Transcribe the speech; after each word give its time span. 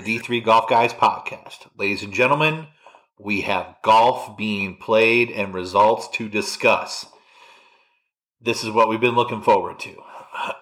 the 0.00 0.18
D3 0.18 0.42
Golf 0.42 0.68
Guys 0.68 0.94
podcast. 0.94 1.66
Ladies 1.76 2.02
and 2.02 2.12
gentlemen, 2.12 2.68
we 3.18 3.42
have 3.42 3.76
golf 3.82 4.36
being 4.36 4.76
played 4.76 5.30
and 5.30 5.52
results 5.52 6.08
to 6.14 6.28
discuss. 6.28 7.06
This 8.40 8.64
is 8.64 8.70
what 8.70 8.88
we've 8.88 9.00
been 9.00 9.14
looking 9.14 9.42
forward 9.42 9.78
to. 9.80 9.94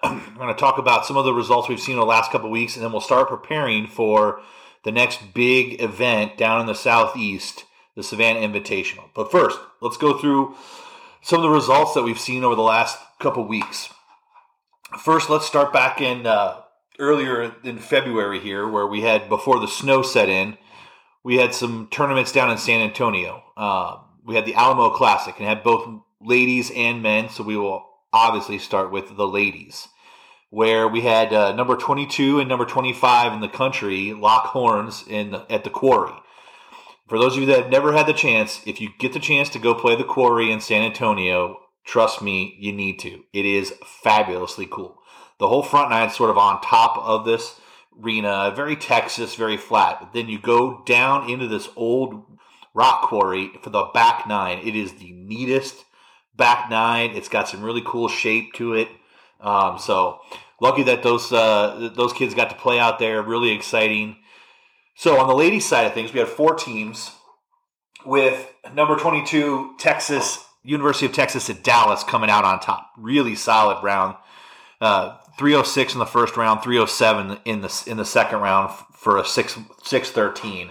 We're 0.03 0.35
going 0.35 0.53
to 0.53 0.59
talk 0.59 0.77
about 0.77 1.05
some 1.05 1.15
of 1.15 1.23
the 1.23 1.33
results 1.33 1.69
we've 1.69 1.79
seen 1.79 1.93
in 1.93 1.99
the 1.99 2.05
last 2.05 2.31
couple 2.31 2.49
weeks, 2.49 2.75
and 2.75 2.83
then 2.83 2.91
we'll 2.91 2.99
start 2.99 3.29
preparing 3.29 3.87
for 3.87 4.41
the 4.83 4.91
next 4.91 5.33
big 5.33 5.81
event 5.81 6.37
down 6.37 6.59
in 6.59 6.67
the 6.67 6.75
southeast, 6.75 7.63
the 7.95 8.03
Savannah 8.03 8.45
Invitational. 8.45 9.05
But 9.15 9.31
first, 9.31 9.57
let's 9.79 9.97
go 9.97 10.17
through 10.17 10.55
some 11.21 11.37
of 11.37 11.43
the 11.43 11.49
results 11.49 11.93
that 11.93 12.03
we've 12.03 12.19
seen 12.19 12.43
over 12.43 12.55
the 12.55 12.61
last 12.61 12.97
couple 13.19 13.47
weeks. 13.47 13.93
First, 14.97 15.29
let's 15.29 15.45
start 15.45 15.71
back 15.71 16.01
in 16.01 16.25
uh, 16.25 16.61
earlier 16.99 17.55
in 17.63 17.79
February 17.79 18.39
here, 18.39 18.67
where 18.67 18.85
we 18.85 19.01
had 19.01 19.29
before 19.29 19.59
the 19.59 19.67
snow 19.67 20.01
set 20.01 20.29
in, 20.29 20.57
we 21.23 21.37
had 21.37 21.53
some 21.53 21.87
tournaments 21.89 22.31
down 22.31 22.51
in 22.51 22.57
San 22.57 22.81
Antonio. 22.81 23.43
Uh, 23.57 23.97
we 24.23 24.35
had 24.35 24.45
the 24.45 24.55
Alamo 24.55 24.89
Classic 24.91 25.35
and 25.37 25.47
had 25.47 25.63
both 25.63 26.01
ladies 26.21 26.71
and 26.75 27.01
men. 27.01 27.29
So 27.29 27.43
we 27.43 27.57
will 27.57 27.85
obviously 28.13 28.59
start 28.59 28.91
with 28.91 29.15
the 29.15 29.27
ladies, 29.27 29.87
where 30.49 30.87
we 30.87 31.01
had 31.01 31.33
uh, 31.33 31.53
number 31.53 31.75
22 31.75 32.39
and 32.39 32.49
number 32.49 32.65
25 32.65 33.33
in 33.33 33.39
the 33.39 33.49
country 33.49 34.13
lock 34.13 34.45
horns 34.47 35.03
in 35.07 35.31
the, 35.31 35.51
at 35.51 35.63
the 35.63 35.69
Quarry. 35.69 36.13
For 37.07 37.17
those 37.17 37.35
of 37.35 37.41
you 37.41 37.47
that 37.47 37.63
have 37.63 37.71
never 37.71 37.93
had 37.93 38.05
the 38.05 38.13
chance, 38.13 38.61
if 38.67 38.79
you 38.79 38.89
get 38.99 39.13
the 39.13 39.19
chance 39.19 39.49
to 39.49 39.59
go 39.59 39.73
play 39.73 39.95
the 39.95 40.03
Quarry 40.03 40.51
in 40.51 40.61
San 40.61 40.83
Antonio, 40.83 41.57
trust 41.83 42.21
me, 42.21 42.55
you 42.59 42.71
need 42.71 42.99
to. 42.99 43.23
It 43.33 43.45
is 43.45 43.73
fabulously 44.03 44.67
cool. 44.69 44.98
The 45.39 45.47
whole 45.47 45.63
front 45.63 45.89
nine 45.89 46.09
sort 46.09 46.29
of 46.29 46.37
on 46.37 46.61
top 46.61 46.97
of 46.97 47.25
this 47.25 47.59
arena, 48.01 48.53
very 48.55 48.75
Texas, 48.75 49.35
very 49.35 49.57
flat. 49.57 49.99
But 49.99 50.13
then 50.13 50.29
you 50.29 50.39
go 50.39 50.83
down 50.85 51.29
into 51.29 51.47
this 51.47 51.69
old 51.75 52.23
rock 52.73 53.03
quarry 53.03 53.51
for 53.61 53.69
the 53.69 53.85
back 53.93 54.27
nine. 54.27 54.59
It 54.59 54.75
is 54.75 54.93
the 54.93 55.11
neatest 55.11 55.85
back 56.35 56.69
nine. 56.69 57.11
It's 57.11 57.29
got 57.29 57.47
some 57.47 57.63
really 57.63 57.83
cool 57.85 58.07
shape 58.07 58.53
to 58.55 58.73
it. 58.73 58.89
Um, 59.39 59.79
so 59.79 60.19
lucky 60.59 60.83
that 60.83 61.03
those 61.03 61.31
uh, 61.31 61.91
those 61.95 62.13
kids 62.13 62.33
got 62.33 62.49
to 62.49 62.55
play 62.55 62.79
out 62.79 62.99
there. 62.99 63.21
Really 63.21 63.51
exciting. 63.51 64.17
So 64.95 65.17
on 65.17 65.27
the 65.27 65.35
ladies' 65.35 65.65
side 65.65 65.85
of 65.85 65.93
things, 65.93 66.11
we 66.11 66.19
had 66.19 66.27
four 66.27 66.55
teams 66.55 67.11
with 68.05 68.53
number 68.73 68.97
22 68.97 69.75
Texas 69.77 70.43
University 70.63 71.05
of 71.05 71.13
Texas 71.13 71.49
at 71.49 71.63
Dallas 71.63 72.03
coming 72.03 72.29
out 72.29 72.43
on 72.43 72.59
top. 72.59 72.91
Really 72.97 73.35
solid 73.35 73.81
round. 73.81 74.15
Uh, 74.81 75.17
306 75.39 75.93
in 75.93 75.99
the 75.99 76.05
first 76.05 76.35
round, 76.35 76.61
307 76.61 77.39
in 77.45 77.61
the 77.61 77.83
in 77.87 77.95
the 77.95 78.03
second 78.03 78.41
round 78.41 78.71
for 78.91 79.17
a 79.17 79.25
6 79.25 79.59
613. 79.83 80.69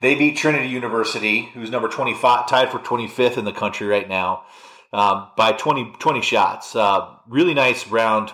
They 0.00 0.14
beat 0.14 0.36
Trinity 0.36 0.68
University, 0.68 1.46
who's 1.52 1.70
number 1.70 1.88
25, 1.88 2.46
tied 2.46 2.70
for 2.70 2.78
25th 2.78 3.38
in 3.38 3.44
the 3.44 3.52
country 3.52 3.88
right 3.88 4.08
now, 4.08 4.44
um, 4.92 5.28
by 5.36 5.50
20, 5.50 5.94
20 5.98 6.22
shots. 6.22 6.76
Uh, 6.76 7.16
really 7.26 7.54
nice 7.54 7.88
round. 7.88 8.30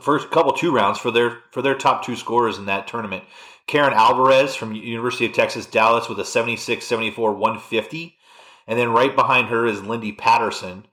First 0.00 0.30
couple 0.30 0.52
two 0.54 0.72
rounds 0.72 0.98
for 0.98 1.10
their 1.10 1.40
for 1.52 1.60
their 1.60 1.74
top 1.74 2.02
two 2.02 2.16
scorers 2.16 2.56
in 2.56 2.64
that 2.64 2.86
tournament. 2.86 3.24
Karen 3.66 3.92
Alvarez 3.92 4.54
from 4.54 4.72
University 4.72 5.26
of 5.26 5.34
Texas 5.34 5.66
Dallas 5.66 6.08
with 6.08 6.18
a 6.20 6.24
76 6.24 6.86
74 6.86 7.34
150. 7.34 8.16
And 8.66 8.78
then 8.78 8.92
right 8.92 9.14
behind 9.14 9.48
her 9.48 9.66
is 9.66 9.82
Lindy 9.82 10.12
Patterson 10.12 10.86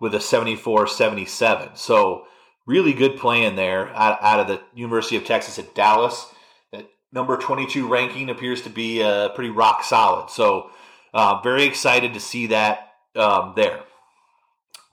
with 0.00 0.14
a 0.14 0.20
74 0.20 0.86
77. 0.86 1.70
So 1.74 2.26
really 2.66 2.92
good 2.92 3.16
playing 3.16 3.56
there 3.56 3.88
out, 3.90 4.22
out 4.22 4.40
of 4.40 4.46
the 4.48 4.60
University 4.74 5.16
of 5.16 5.24
Texas 5.24 5.58
at 5.58 5.74
Dallas. 5.74 6.26
That 6.72 6.88
number 7.12 7.36
22 7.36 7.86
ranking 7.86 8.30
appears 8.30 8.62
to 8.62 8.70
be 8.70 9.02
uh, 9.02 9.30
pretty 9.30 9.50
rock 9.50 9.84
solid. 9.84 10.30
So, 10.30 10.70
uh, 11.12 11.40
very 11.42 11.64
excited 11.64 12.14
to 12.14 12.20
see 12.20 12.48
that 12.48 12.92
um, 13.14 13.52
there. 13.54 13.84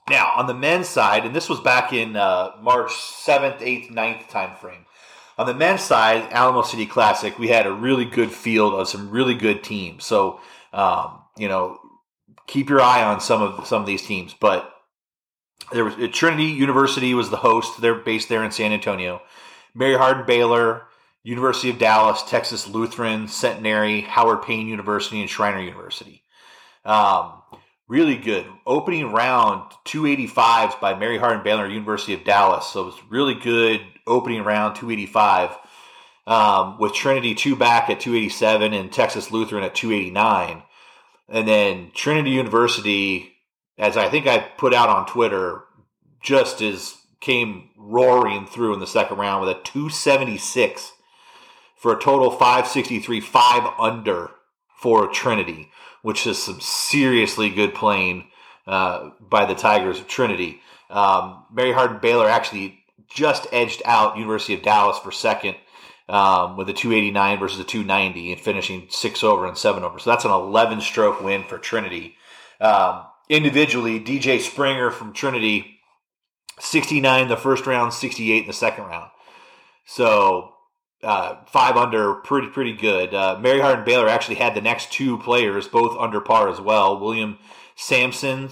Now, 0.08 0.32
on 0.36 0.46
the 0.46 0.54
men's 0.54 0.88
side, 0.88 1.24
and 1.24 1.34
this 1.34 1.48
was 1.48 1.60
back 1.60 1.92
in 1.92 2.16
uh, 2.16 2.52
March 2.60 2.90
7th, 2.92 3.58
8th, 3.58 3.90
9th 3.90 4.28
time 4.28 4.56
frame. 4.56 4.84
On 5.38 5.46
the 5.46 5.54
men's 5.54 5.80
side, 5.80 6.28
Alamo 6.32 6.62
City 6.62 6.86
Classic, 6.86 7.38
we 7.38 7.48
had 7.48 7.66
a 7.66 7.72
really 7.72 8.04
good 8.04 8.30
field 8.30 8.74
of 8.74 8.88
some 8.88 9.10
really 9.10 9.34
good 9.34 9.64
teams. 9.64 10.04
So, 10.04 10.40
um, 10.72 11.22
you 11.36 11.48
know, 11.48 11.78
keep 12.46 12.68
your 12.68 12.80
eye 12.80 13.02
on 13.02 13.20
some 13.20 13.42
of 13.42 13.66
some 13.66 13.80
of 13.80 13.86
these 13.86 14.04
teams. 14.04 14.34
But 14.38 14.71
there 15.72 15.84
was 15.84 15.94
Trinity 16.12 16.44
University 16.44 17.14
was 17.14 17.30
the 17.30 17.36
host. 17.36 17.80
They're 17.80 17.94
based 17.94 18.28
there 18.28 18.44
in 18.44 18.50
San 18.50 18.72
Antonio. 18.72 19.22
Mary 19.74 19.96
Hardin 19.96 20.26
Baylor, 20.26 20.82
University 21.22 21.70
of 21.70 21.78
Dallas, 21.78 22.22
Texas 22.22 22.68
Lutheran, 22.68 23.28
Centenary, 23.28 24.02
Howard 24.02 24.42
Payne 24.42 24.66
University, 24.66 25.20
and 25.20 25.30
Schreiner 25.30 25.60
University. 25.60 26.22
Um, 26.84 27.42
really 27.88 28.16
good. 28.16 28.46
Opening 28.66 29.12
round 29.12 29.72
285s 29.86 30.80
by 30.80 30.94
Mary 30.94 31.18
Hardin 31.18 31.42
Baylor, 31.42 31.68
University 31.68 32.14
of 32.14 32.24
Dallas. 32.24 32.66
So 32.66 32.82
it 32.82 32.86
was 32.86 33.00
really 33.08 33.34
good 33.34 33.80
opening 34.06 34.44
round 34.44 34.76
285. 34.76 35.58
Um, 36.24 36.78
with 36.78 36.94
Trinity 36.94 37.34
two 37.34 37.56
back 37.56 37.90
at 37.90 37.98
287 37.98 38.72
and 38.72 38.92
Texas 38.92 39.32
Lutheran 39.32 39.64
at 39.64 39.74
289. 39.74 40.62
And 41.28 41.48
then 41.48 41.90
Trinity 41.94 42.30
University 42.30 43.31
as 43.82 43.96
I 43.96 44.08
think 44.08 44.28
I 44.28 44.38
put 44.38 44.72
out 44.72 44.88
on 44.88 45.06
Twitter, 45.06 45.64
just 46.20 46.62
as 46.62 46.98
came 47.18 47.70
roaring 47.76 48.46
through 48.46 48.74
in 48.74 48.80
the 48.80 48.86
second 48.86 49.18
round 49.18 49.40
with 49.40 49.50
a 49.50 49.60
276 49.60 50.92
for 51.74 51.92
a 51.92 52.00
total 52.00 52.30
563, 52.30 53.20
five 53.20 53.68
under 53.80 54.30
for 54.76 55.08
Trinity, 55.08 55.72
which 56.02 56.28
is 56.28 56.40
some 56.40 56.60
seriously 56.60 57.50
good 57.50 57.74
playing 57.74 58.28
uh, 58.68 59.10
by 59.20 59.44
the 59.44 59.54
Tigers 59.54 59.98
of 59.98 60.06
Trinity. 60.06 60.60
Um, 60.88 61.44
Mary 61.52 61.72
Hardin 61.72 61.98
Baylor 61.98 62.28
actually 62.28 62.78
just 63.08 63.48
edged 63.50 63.82
out 63.84 64.16
University 64.16 64.54
of 64.54 64.62
Dallas 64.62 64.98
for 65.00 65.10
second 65.10 65.56
um, 66.08 66.56
with 66.56 66.68
a 66.68 66.72
289 66.72 67.40
versus 67.40 67.58
a 67.58 67.64
290 67.64 68.30
and 68.30 68.40
finishing 68.40 68.86
six 68.90 69.24
over 69.24 69.44
and 69.44 69.58
seven 69.58 69.82
over. 69.82 69.98
So 69.98 70.10
that's 70.10 70.24
an 70.24 70.30
11 70.30 70.82
stroke 70.82 71.20
win 71.20 71.42
for 71.42 71.58
Trinity. 71.58 72.14
Um, 72.60 73.06
individually, 73.32 73.98
DJ 73.98 74.40
Springer 74.40 74.90
from 74.90 75.14
Trinity, 75.14 75.80
69 76.60 77.22
in 77.22 77.28
the 77.28 77.36
first 77.36 77.66
round, 77.66 77.94
68 77.94 78.42
in 78.42 78.46
the 78.46 78.52
second 78.52 78.84
round. 78.84 79.10
So 79.86 80.52
uh, 81.02 81.36
five 81.46 81.76
under, 81.76 82.14
pretty 82.14 82.48
pretty 82.48 82.74
good. 82.74 83.14
Uh, 83.14 83.38
Mary 83.40 83.60
Hardin 83.60 83.84
Baylor 83.84 84.08
actually 84.08 84.36
had 84.36 84.54
the 84.54 84.60
next 84.60 84.92
two 84.92 85.18
players 85.18 85.66
both 85.66 85.98
under 85.98 86.20
par 86.20 86.48
as 86.48 86.60
well. 86.60 87.00
William 87.00 87.38
Sampson 87.74 88.50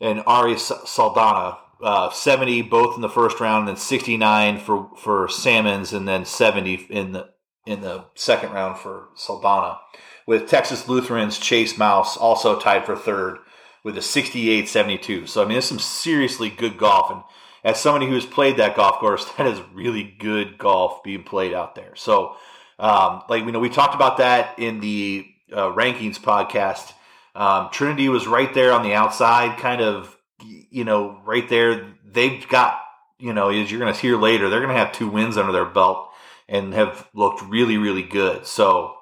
and 0.00 0.22
Ari 0.26 0.56
Saldana, 0.58 1.58
uh, 1.82 2.10
70 2.10 2.62
both 2.62 2.94
in 2.94 3.02
the 3.02 3.08
first 3.08 3.40
round, 3.40 3.68
and 3.68 3.76
then 3.76 3.82
69 3.82 4.58
for 4.60 4.90
for 4.96 5.28
Salmons, 5.28 5.92
and 5.92 6.06
then 6.06 6.24
70 6.24 6.86
in 6.88 7.12
the 7.12 7.30
in 7.66 7.80
the 7.80 8.04
second 8.14 8.52
round 8.52 8.78
for 8.78 9.08
Saldana. 9.16 9.80
With 10.26 10.48
Texas 10.48 10.88
Lutherans, 10.88 11.38
Chase 11.38 11.76
Mouse 11.76 12.16
also 12.16 12.58
tied 12.58 12.86
for 12.86 12.96
third 12.96 13.38
with 13.84 13.96
a 13.98 14.02
68 14.02 14.68
72. 14.68 15.26
So, 15.26 15.42
I 15.42 15.44
mean, 15.44 15.52
there's 15.52 15.66
some 15.66 15.78
seriously 15.78 16.50
good 16.50 16.76
golf. 16.78 17.10
And 17.10 17.22
as 17.62 17.80
somebody 17.80 18.06
who's 18.06 18.26
played 18.26 18.56
that 18.56 18.74
golf 18.74 18.98
course, 18.98 19.24
that 19.38 19.46
is 19.46 19.60
really 19.72 20.02
good 20.02 20.58
golf 20.58 21.04
being 21.04 21.22
played 21.22 21.54
out 21.54 21.76
there. 21.76 21.94
So, 21.94 22.36
um, 22.78 23.22
like, 23.28 23.44
you 23.44 23.52
know, 23.52 23.60
we 23.60 23.68
talked 23.68 23.94
about 23.94 24.16
that 24.16 24.58
in 24.58 24.80
the 24.80 25.26
uh, 25.52 25.70
rankings 25.70 26.18
podcast. 26.18 26.92
Um, 27.36 27.68
Trinity 27.70 28.08
was 28.08 28.26
right 28.26 28.52
there 28.52 28.72
on 28.72 28.82
the 28.82 28.94
outside, 28.94 29.58
kind 29.58 29.80
of, 29.80 30.16
you 30.42 30.84
know, 30.84 31.20
right 31.24 31.48
there. 31.48 31.94
They've 32.04 32.48
got, 32.48 32.80
you 33.18 33.32
know, 33.32 33.50
as 33.50 33.70
you're 33.70 33.80
going 33.80 33.92
to 33.92 34.00
hear 34.00 34.16
later, 34.16 34.48
they're 34.48 34.60
going 34.60 34.72
to 34.72 34.78
have 34.78 34.92
two 34.92 35.08
wins 35.08 35.36
under 35.36 35.52
their 35.52 35.64
belt 35.64 36.10
and 36.48 36.74
have 36.74 37.08
looked 37.14 37.42
really, 37.42 37.76
really 37.76 38.02
good. 38.02 38.46
So 38.46 38.96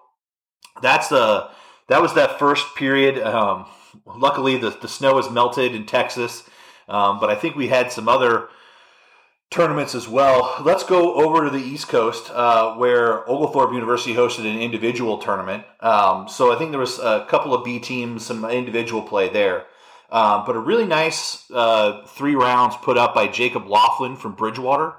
that's 0.80 1.08
the 1.08 1.50
that 1.88 2.00
was 2.00 2.14
that 2.14 2.38
first 2.38 2.74
period. 2.74 3.18
Um, 3.18 3.66
luckily, 4.06 4.56
the, 4.56 4.70
the 4.70 4.88
snow 4.88 5.16
has 5.16 5.30
melted 5.30 5.74
in 5.74 5.86
Texas, 5.86 6.48
um, 6.88 7.20
but 7.20 7.30
I 7.30 7.34
think 7.34 7.56
we 7.56 7.68
had 7.68 7.92
some 7.92 8.08
other 8.08 8.48
tournaments 9.50 9.94
as 9.94 10.08
well. 10.08 10.56
Let's 10.62 10.82
go 10.82 11.14
over 11.14 11.44
to 11.44 11.50
the 11.50 11.62
East 11.62 11.88
Coast, 11.88 12.30
uh, 12.30 12.74
where 12.74 13.28
Oglethorpe 13.28 13.72
University 13.72 14.14
hosted 14.14 14.50
an 14.50 14.58
individual 14.58 15.18
tournament. 15.18 15.64
Um, 15.80 16.28
so 16.28 16.52
I 16.52 16.58
think 16.58 16.70
there 16.70 16.80
was 16.80 16.98
a 16.98 17.26
couple 17.28 17.54
of 17.54 17.64
B 17.64 17.78
teams, 17.78 18.24
some 18.24 18.44
individual 18.46 19.02
play 19.02 19.28
there. 19.28 19.66
Um, 20.10 20.44
but 20.46 20.56
a 20.56 20.58
really 20.58 20.84
nice 20.84 21.50
uh, 21.50 22.04
three 22.06 22.34
rounds 22.34 22.76
put 22.76 22.98
up 22.98 23.14
by 23.14 23.28
Jacob 23.28 23.66
Laughlin 23.66 24.16
from 24.16 24.34
Bridgewater. 24.34 24.94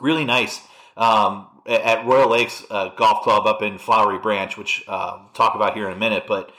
Really 0.00 0.24
nice. 0.24 0.60
Um, 0.96 1.48
at 1.66 2.06
Royal 2.06 2.30
Lakes 2.30 2.64
uh, 2.70 2.88
Golf 2.90 3.22
Club 3.22 3.46
up 3.46 3.62
in 3.62 3.78
Flowery 3.78 4.18
Branch, 4.18 4.56
which 4.56 4.84
uh, 4.88 5.18
we'll 5.20 5.32
talk 5.32 5.54
about 5.54 5.74
here 5.74 5.88
in 5.88 5.96
a 5.96 5.98
minute. 5.98 6.24
But 6.26 6.52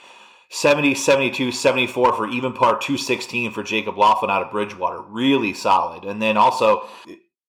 70, 0.54 0.94
72, 0.94 1.50
74 1.50 2.12
for 2.14 2.28
even 2.28 2.52
par 2.52 2.78
216 2.78 3.52
for 3.52 3.62
Jacob 3.62 3.96
Laughlin 3.96 4.30
out 4.30 4.42
of 4.42 4.52
Bridgewater. 4.52 5.00
Really 5.00 5.54
solid. 5.54 6.04
And 6.04 6.20
then 6.20 6.36
also 6.36 6.86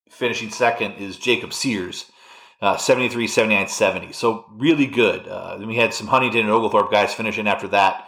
finishing 0.09 0.49
second 0.49 0.93
is 0.93 1.17
Jacob 1.17 1.53
Sears. 1.53 2.05
uh, 2.63 2.77
73, 2.77 3.27
79, 3.27 3.67
70. 3.67 4.13
So 4.13 4.45
really 4.53 4.87
good. 4.87 5.27
Uh, 5.27 5.57
then 5.57 5.67
we 5.67 5.75
had 5.75 5.93
some 5.93 6.07
Huntingdon 6.07 6.45
and 6.45 6.49
Oglethorpe 6.49 6.91
guys 6.91 7.13
finishing 7.13 7.45
after 7.45 7.67
that. 7.67 8.07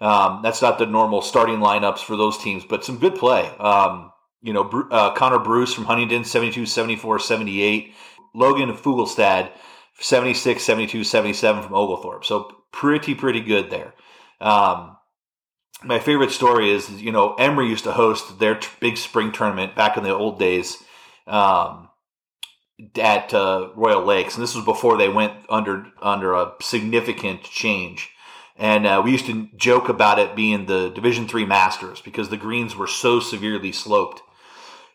Um, 0.00 0.42
that's 0.44 0.62
not 0.62 0.78
the 0.78 0.86
normal 0.86 1.22
starting 1.22 1.56
lineups 1.56 1.98
for 1.98 2.16
those 2.16 2.38
teams, 2.38 2.64
but 2.64 2.84
some 2.84 2.98
good 2.98 3.16
play. 3.16 3.48
Um, 3.58 4.12
you 4.42 4.52
know, 4.52 4.86
uh, 4.92 5.12
Connor 5.14 5.40
Bruce 5.40 5.74
from 5.74 5.86
Huntingdon, 5.86 6.22
72, 6.22 6.66
74, 6.66 7.18
78. 7.18 7.94
Logan 8.32 8.72
Fugelstad, 8.74 9.50
76, 9.98 10.62
72, 10.62 11.02
77 11.02 11.62
from 11.64 11.74
Oglethorpe. 11.74 12.24
So 12.24 12.52
pretty, 12.70 13.12
pretty 13.16 13.40
good 13.40 13.70
there. 13.70 13.92
Um, 14.40 14.96
my 15.82 15.98
favorite 15.98 16.30
story 16.30 16.70
is, 16.70 16.90
you 17.02 17.12
know, 17.12 17.34
Emory 17.34 17.68
used 17.68 17.84
to 17.84 17.92
host 17.92 18.38
their 18.38 18.56
t- 18.56 18.68
big 18.80 18.96
spring 18.96 19.32
tournament 19.32 19.74
back 19.74 19.96
in 19.96 20.04
the 20.04 20.14
old 20.14 20.38
days 20.38 20.82
um, 21.26 21.88
at 22.98 23.32
uh, 23.34 23.70
Royal 23.74 24.04
Lakes, 24.04 24.34
and 24.34 24.42
this 24.42 24.54
was 24.54 24.64
before 24.64 24.96
they 24.96 25.08
went 25.08 25.34
under 25.48 25.86
under 26.00 26.34
a 26.34 26.52
significant 26.60 27.42
change. 27.42 28.10
And 28.58 28.86
uh, 28.86 29.02
we 29.04 29.12
used 29.12 29.26
to 29.26 29.48
joke 29.56 29.90
about 29.90 30.18
it 30.18 30.34
being 30.34 30.64
the 30.64 30.88
Division 30.88 31.28
Three 31.28 31.44
Masters 31.44 32.00
because 32.00 32.30
the 32.30 32.38
greens 32.38 32.74
were 32.74 32.86
so 32.86 33.20
severely 33.20 33.70
sloped. 33.70 34.22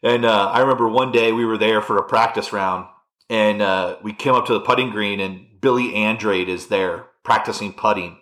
And 0.01 0.25
uh, 0.25 0.49
I 0.49 0.61
remember 0.61 0.89
one 0.89 1.11
day 1.11 1.31
we 1.31 1.45
were 1.45 1.59
there 1.59 1.81
for 1.81 1.97
a 1.97 2.07
practice 2.07 2.51
round, 2.51 2.87
and 3.29 3.61
uh, 3.61 3.97
we 4.01 4.13
came 4.13 4.33
up 4.33 4.47
to 4.47 4.53
the 4.53 4.61
putting 4.61 4.89
green, 4.89 5.19
and 5.19 5.45
Billy 5.61 5.93
Andrade 5.93 6.49
is 6.49 6.67
there 6.67 7.05
practicing 7.23 7.71
putting 7.71 8.20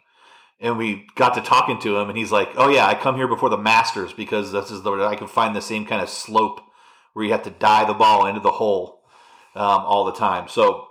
and 0.60 0.78
we 0.78 1.08
got 1.16 1.36
to 1.36 1.42
talking 1.42 1.80
to 1.80 1.98
him 1.98 2.10
and 2.10 2.18
he's 2.18 2.32
like 2.32 2.50
oh 2.56 2.70
yeah 2.70 2.86
i 2.86 2.94
come 2.94 3.16
here 3.16 3.28
before 3.28 3.50
the 3.50 3.58
masters 3.58 4.14
because 4.14 4.52
this 4.52 4.72
is 4.72 4.82
the 4.84 4.92
i 4.92 5.16
can 5.16 5.28
find 5.28 5.56
the 5.56 5.62
same 5.62 5.86
kind 5.86 6.02
of 6.02 6.10
slope 6.10 6.62
where 7.14 7.26
you 7.26 7.32
have 7.32 7.44
to 7.44 7.50
dive 7.50 7.88
the 7.88 7.94
ball 7.94 8.26
into 8.26 8.40
the 8.40 8.52
hole 8.52 9.02
um, 9.56 9.82
all 9.84 10.06
the 10.06 10.14
time. 10.14 10.48
So 10.48 10.88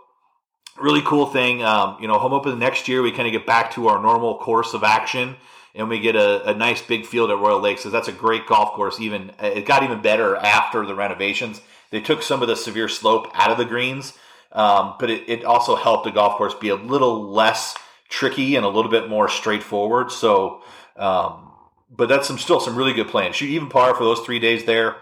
really 0.78 1.02
cool 1.02 1.26
thing 1.26 1.62
um, 1.62 1.96
you 2.00 2.06
know 2.06 2.18
home 2.18 2.32
open 2.32 2.58
next 2.58 2.86
year 2.86 3.02
we 3.02 3.10
kind 3.10 3.26
of 3.26 3.32
get 3.32 3.46
back 3.46 3.72
to 3.72 3.88
our 3.88 4.00
normal 4.00 4.38
course 4.38 4.74
of 4.74 4.84
action 4.84 5.34
and 5.74 5.88
we 5.88 5.98
get 5.98 6.14
a, 6.14 6.50
a 6.50 6.54
nice 6.54 6.80
big 6.80 7.04
field 7.04 7.32
at 7.32 7.38
royal 7.38 7.58
lakes 7.60 7.82
so 7.82 7.90
that's 7.90 8.06
a 8.06 8.12
great 8.12 8.46
golf 8.46 8.74
course 8.74 9.00
even 9.00 9.32
it 9.40 9.66
got 9.66 9.82
even 9.82 10.00
better 10.00 10.36
after 10.36 10.86
the 10.86 10.94
renovations. 10.94 11.60
They 11.90 12.00
took 12.00 12.22
some 12.22 12.42
of 12.42 12.48
the 12.48 12.56
severe 12.56 12.88
slope 12.88 13.30
out 13.34 13.50
of 13.50 13.58
the 13.58 13.64
greens 13.64 14.12
um, 14.52 14.94
but 15.00 15.10
it, 15.10 15.28
it 15.28 15.44
also 15.44 15.76
helped 15.76 16.04
the 16.04 16.10
golf 16.10 16.36
course 16.36 16.54
be 16.54 16.68
a 16.68 16.76
little 16.76 17.32
less 17.32 17.74
tricky 18.08 18.56
and 18.56 18.64
a 18.64 18.68
little 18.68 18.90
bit 18.90 19.08
more 19.08 19.28
straightforward. 19.28 20.10
So, 20.10 20.62
um, 20.96 21.52
but 21.90 22.08
that's 22.08 22.26
some 22.26 22.38
still 22.38 22.60
some 22.60 22.76
really 22.76 22.92
good 22.92 23.08
plans. 23.08 23.36
Shoot 23.36 23.50
even 23.50 23.68
par 23.68 23.94
for 23.94 24.04
those 24.04 24.20
three 24.20 24.38
days 24.38 24.64
there. 24.64 24.96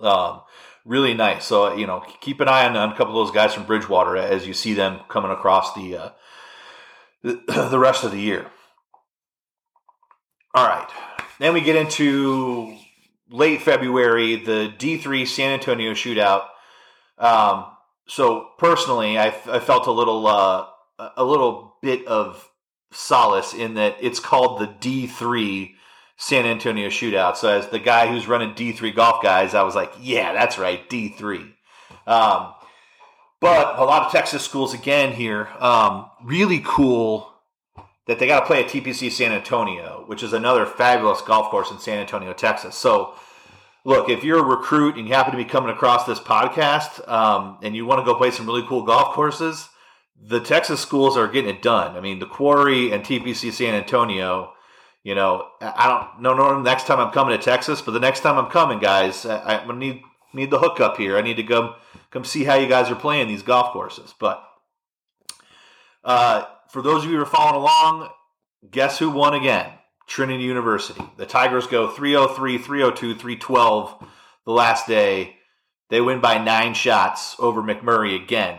Um, 0.00 0.42
really 0.84 1.14
nice. 1.14 1.44
So 1.44 1.74
you 1.74 1.86
know, 1.86 2.04
keep 2.20 2.40
an 2.40 2.48
eye 2.48 2.66
on, 2.66 2.76
on 2.76 2.92
a 2.92 2.96
couple 2.96 3.18
of 3.18 3.26
those 3.26 3.34
guys 3.34 3.54
from 3.54 3.64
Bridgewater 3.64 4.16
as 4.16 4.46
you 4.46 4.54
see 4.54 4.74
them 4.74 5.00
coming 5.08 5.30
across 5.30 5.74
the 5.74 5.96
uh, 5.96 6.10
the, 7.22 7.68
the 7.70 7.78
rest 7.78 8.04
of 8.04 8.12
the 8.12 8.20
year. 8.20 8.46
All 10.54 10.66
right, 10.66 10.88
then 11.38 11.54
we 11.54 11.62
get 11.62 11.76
into 11.76 12.76
late 13.30 13.62
February, 13.62 14.36
the 14.36 14.72
D3 14.76 15.26
San 15.26 15.52
Antonio 15.52 15.92
shootout. 15.92 16.44
Um, 17.16 17.66
so 18.06 18.50
personally, 18.58 19.18
I, 19.18 19.28
I 19.46 19.58
felt 19.60 19.86
a 19.86 19.92
little 19.92 20.26
uh, 20.26 20.66
a 21.16 21.24
little 21.24 21.76
bit 21.82 22.06
of 22.06 22.48
solace 22.92 23.54
in 23.54 23.74
that 23.74 23.96
it's 24.00 24.20
called 24.20 24.60
the 24.60 24.66
D3 24.66 25.72
San 26.16 26.46
Antonio 26.46 26.88
Shootout. 26.88 27.36
So 27.36 27.48
as 27.48 27.68
the 27.68 27.78
guy 27.78 28.06
who's 28.06 28.28
running 28.28 28.54
D3 28.54 28.94
golf 28.94 29.22
guys, 29.22 29.54
I 29.54 29.62
was 29.62 29.74
like, 29.74 29.92
yeah, 30.00 30.32
that's 30.32 30.58
right, 30.58 30.88
D3. 30.88 31.52
Um, 32.06 32.54
but 33.40 33.78
a 33.78 33.84
lot 33.84 34.06
of 34.06 34.12
Texas 34.12 34.44
schools 34.44 34.72
again 34.72 35.12
here, 35.12 35.48
um, 35.58 36.08
really 36.22 36.62
cool 36.64 37.32
that 38.06 38.18
they 38.18 38.26
got 38.26 38.40
to 38.40 38.46
play 38.46 38.62
at 38.62 38.70
TPC 38.70 39.10
San 39.10 39.32
Antonio, 39.32 40.04
which 40.06 40.22
is 40.22 40.32
another 40.32 40.66
fabulous 40.66 41.20
golf 41.22 41.50
course 41.50 41.70
in 41.70 41.78
San 41.78 41.98
Antonio, 41.98 42.32
Texas. 42.32 42.76
So 42.76 43.14
look, 43.84 44.08
if 44.08 44.22
you're 44.22 44.38
a 44.38 44.56
recruit 44.56 44.96
and 44.96 45.08
you 45.08 45.14
happen 45.14 45.32
to 45.32 45.36
be 45.36 45.44
coming 45.44 45.70
across 45.70 46.04
this 46.04 46.20
podcast 46.20 47.06
um, 47.08 47.58
and 47.62 47.74
you 47.74 47.86
want 47.86 48.00
to 48.00 48.04
go 48.04 48.14
play 48.14 48.30
some 48.30 48.46
really 48.46 48.66
cool 48.68 48.82
golf 48.82 49.14
courses, 49.14 49.68
the 50.24 50.40
Texas 50.40 50.80
schools 50.80 51.16
are 51.16 51.26
getting 51.26 51.50
it 51.50 51.62
done. 51.62 51.96
I 51.96 52.00
mean, 52.00 52.20
the 52.20 52.26
Quarry 52.26 52.92
and 52.92 53.04
TPC 53.04 53.52
San 53.52 53.74
Antonio. 53.74 54.52
You 55.02 55.16
know, 55.16 55.48
I 55.60 55.88
don't 55.88 56.22
know 56.22 56.34
no, 56.34 56.60
next 56.60 56.86
time 56.86 57.00
I'm 57.00 57.12
coming 57.12 57.36
to 57.36 57.42
Texas, 57.42 57.82
but 57.82 57.90
the 57.90 58.00
next 58.00 58.20
time 58.20 58.38
I'm 58.38 58.50
coming, 58.50 58.78
guys, 58.78 59.26
I, 59.26 59.58
I 59.58 59.76
need 59.76 60.02
need 60.32 60.50
the 60.50 60.60
hookup 60.60 60.96
here. 60.96 61.18
I 61.18 61.22
need 61.22 61.36
to 61.38 61.42
come 61.42 61.74
come 62.10 62.24
see 62.24 62.44
how 62.44 62.54
you 62.54 62.68
guys 62.68 62.88
are 62.88 62.94
playing 62.94 63.26
these 63.26 63.42
golf 63.42 63.72
courses. 63.72 64.14
But 64.16 64.42
uh, 66.04 66.44
for 66.68 66.82
those 66.82 67.04
of 67.04 67.10
you 67.10 67.16
who 67.16 67.22
are 67.22 67.26
following 67.26 67.60
along, 67.60 68.10
guess 68.70 68.98
who 68.98 69.10
won 69.10 69.34
again? 69.34 69.66
Trinity 70.06 70.44
University. 70.44 71.02
The 71.16 71.26
Tigers 71.26 71.66
go 71.66 71.88
303, 71.88 72.58
302, 72.58 73.14
312 73.14 74.08
the 74.44 74.52
last 74.52 74.86
day. 74.86 75.36
They 75.90 76.00
win 76.00 76.20
by 76.20 76.38
nine 76.38 76.74
shots 76.74 77.34
over 77.38 77.62
McMurry 77.62 78.14
again. 78.22 78.58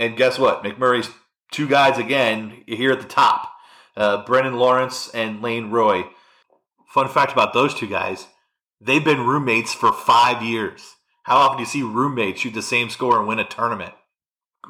And 0.00 0.16
guess 0.16 0.38
what? 0.38 0.64
McMurry's 0.64 1.10
two 1.52 1.68
guys 1.68 1.98
again 1.98 2.64
here 2.66 2.90
at 2.90 3.02
the 3.02 3.06
top 3.06 3.52
uh, 3.98 4.24
Brennan 4.24 4.56
Lawrence 4.56 5.10
and 5.10 5.42
Lane 5.42 5.70
Roy. 5.70 6.04
Fun 6.88 7.06
fact 7.06 7.32
about 7.32 7.52
those 7.52 7.74
two 7.74 7.86
guys 7.86 8.26
they've 8.80 9.04
been 9.04 9.26
roommates 9.26 9.74
for 9.74 9.92
five 9.92 10.42
years. 10.42 10.96
How 11.24 11.36
often 11.36 11.58
do 11.58 11.62
you 11.62 11.66
see 11.66 11.82
roommates 11.82 12.40
shoot 12.40 12.54
the 12.54 12.62
same 12.62 12.88
score 12.88 13.18
and 13.18 13.28
win 13.28 13.38
a 13.38 13.44
tournament? 13.44 13.92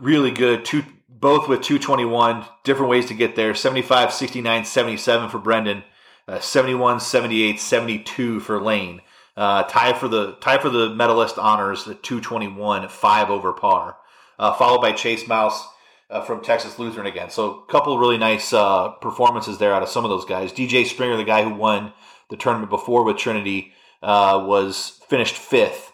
Really 0.00 0.32
good. 0.32 0.64
Two, 0.64 0.82
both 1.08 1.48
with 1.48 1.62
221, 1.62 2.44
different 2.64 2.90
ways 2.90 3.06
to 3.06 3.14
get 3.14 3.36
there 3.36 3.54
75, 3.54 4.12
69, 4.12 4.64
77 4.64 5.30
for 5.30 5.38
Brendan, 5.38 5.84
uh, 6.26 6.40
71, 6.40 6.98
78, 6.98 7.60
72 7.60 8.40
for 8.40 8.60
Lane. 8.60 9.00
Uh, 9.36 9.62
tie 9.62 9.92
for 9.92 10.08
the 10.08 10.32
tie 10.40 10.58
for 10.58 10.70
the 10.70 10.90
medalist 10.90 11.38
honors 11.38 11.86
at 11.86 12.02
221, 12.02 12.88
five 12.88 13.30
over 13.30 13.52
par 13.52 13.96
uh, 14.40 14.54
followed 14.54 14.81
by 14.81 14.90
Chase 14.90 15.28
Mouse 15.28 15.69
uh, 16.08 16.22
from 16.22 16.42
Texas 16.42 16.78
Lutheran 16.78 17.06
again. 17.06 17.28
So 17.28 17.60
a 17.60 17.66
couple 17.70 17.99
really 17.99 18.16
nice 18.16 18.52
uh, 18.54 18.88
performances 19.00 19.59
there 19.59 19.75
out 19.75 19.82
of 19.82 19.90
some 19.90 20.04
of 20.04 20.11
those 20.11 20.25
guys. 20.25 20.50
DJ 20.50 20.87
Springer, 20.87 21.18
the 21.18 21.25
guy 21.25 21.44
who 21.44 21.54
won 21.54 21.92
the 22.30 22.37
tournament 22.37 22.70
before 22.70 23.04
with 23.04 23.18
Trinity, 23.18 23.75
uh, 24.02 24.42
was 24.44 24.99
finished 25.09 25.37
fifth 25.37 25.92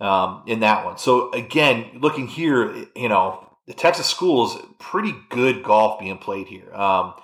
um, 0.00 0.42
in 0.46 0.60
that 0.60 0.84
one. 0.84 0.98
So 0.98 1.30
again, 1.30 1.86
looking 2.00 2.26
here, 2.26 2.74
you 2.96 3.08
know, 3.08 3.48
the 3.68 3.72
Texas 3.72 4.06
schools, 4.06 4.60
pretty 4.80 5.14
good 5.30 5.62
golf 5.62 6.00
being 6.00 6.18
played 6.18 6.48
here. 6.48 6.74
Um, 6.74 7.14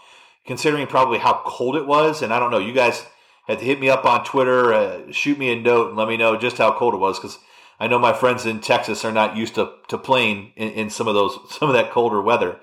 considering 0.47 0.87
probably 0.87 1.19
how 1.19 1.42
cold 1.45 1.75
it 1.75 1.87
was, 1.87 2.23
and 2.23 2.33
I 2.33 2.38
don't 2.38 2.52
know, 2.52 2.59
you 2.59 2.73
guys 2.73 3.04
had 3.49 3.59
to 3.59 3.64
hit 3.64 3.81
me 3.81 3.90
up 3.90 4.04
on 4.04 4.25
Twitter, 4.25 4.73
uh, 4.73 5.11
shoot 5.11 5.38
me 5.38 5.52
a 5.52 5.61
note, 5.61 5.88
and 5.88 5.97
let 5.97 6.07
me 6.07 6.16
know 6.16 6.37
just 6.37 6.59
how 6.59 6.73
cold 6.73 6.95
it 6.95 6.99
was 6.99 7.19
because 7.19 7.38
I 7.81 7.88
know 7.88 7.99
my 7.99 8.12
friends 8.12 8.47
in 8.47 8.61
Texas 8.61 9.05
are 9.05 9.12
not 9.12 9.37
used 9.37 9.55
to, 9.57 9.73
to 9.88 9.99
playing 9.99 10.52
in, 10.57 10.71
in 10.71 10.91
some 10.91 11.09
of 11.09 11.14
those 11.14 11.38
some 11.50 11.69
of 11.69 11.75
that 11.75 11.91
colder 11.91 12.21
weather. 12.21 12.61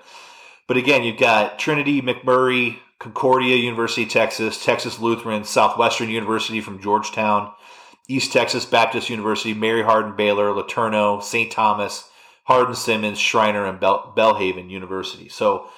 But 0.66 0.76
again, 0.76 1.02
you've 1.02 1.18
got 1.18 1.58
Trinity, 1.58 2.00
McMurry, 2.00 2.78
Concordia 3.00 3.56
University, 3.56 4.06
Texas, 4.06 4.62
Texas 4.62 5.00
Lutheran, 5.00 5.44
Southwestern 5.44 6.10
University 6.10 6.60
from 6.60 6.80
Georgetown, 6.80 7.50
East 8.08 8.32
Texas 8.32 8.64
Baptist 8.64 9.10
University, 9.10 9.54
Mary 9.54 9.82
Hardin 9.82 10.14
Baylor, 10.14 10.52
LeTourneau, 10.52 11.22
St. 11.22 11.50
Thomas, 11.50 12.08
Hardin 12.44 12.74
Simmons, 12.74 13.18
Schreiner, 13.18 13.64
and 13.64 13.80
Bell, 13.80 14.12
Belhaven 14.16 14.70
University. 14.70 15.28
So, 15.28 15.70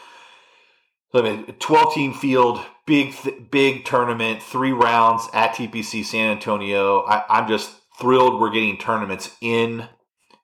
I 1.15 1.23
mean, 1.23 1.45
12 1.59 1.95
team 1.95 2.15
field, 2.15 2.61
big, 2.87 3.15
big 3.51 3.85
tournament, 3.85 4.43
three 4.43 4.73
rounds 4.73 5.29
at 5.33 5.55
TPC 5.55 6.05
San 6.05 6.33
Antonio. 6.33 7.03
I, 7.03 7.25
I'm 7.29 7.49
just 7.49 7.71
thrilled 8.03 8.41
we're 8.41 8.51
getting 8.51 8.77
tournaments 8.77 9.35
in 9.41 9.89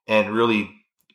and 0.07 0.31
really, 0.31 0.71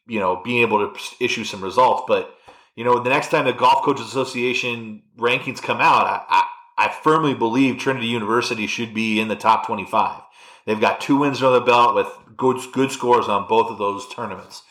you 0.06 0.20
know, 0.20 0.42
being 0.44 0.60
able 0.60 0.78
to 0.78 1.00
issue 1.18 1.42
some 1.42 1.64
results. 1.64 2.04
But, 2.06 2.32
you 2.76 2.84
know, 2.84 3.02
the 3.02 3.08
next 3.08 3.30
time 3.30 3.46
the 3.46 3.52
Golf 3.54 3.82
Coaches 3.82 4.06
Association 4.06 5.02
rankings 5.18 5.62
come 5.62 5.80
out, 5.80 6.06
I, 6.06 6.22
I, 6.28 6.86
I 6.86 6.92
firmly 7.02 7.32
believe 7.32 7.78
Trinity 7.78 8.08
University 8.08 8.66
should 8.66 8.92
be 8.92 9.18
in 9.18 9.28
the 9.28 9.36
top 9.36 9.66
25. 9.66 10.20
They've 10.66 10.80
got 10.80 11.00
two 11.00 11.16
wins 11.16 11.42
on 11.42 11.54
the 11.54 11.60
belt 11.60 11.94
with 11.94 12.08
good, 12.36 12.58
good 12.72 12.90
scores 12.90 13.26
on 13.26 13.48
both 13.48 13.70
of 13.70 13.78
those 13.78 14.06
tournaments. 14.08 14.62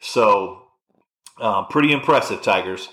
So, 0.00 0.62
uh, 1.40 1.64
pretty 1.64 1.92
impressive, 1.92 2.40
Tigers. 2.40 2.88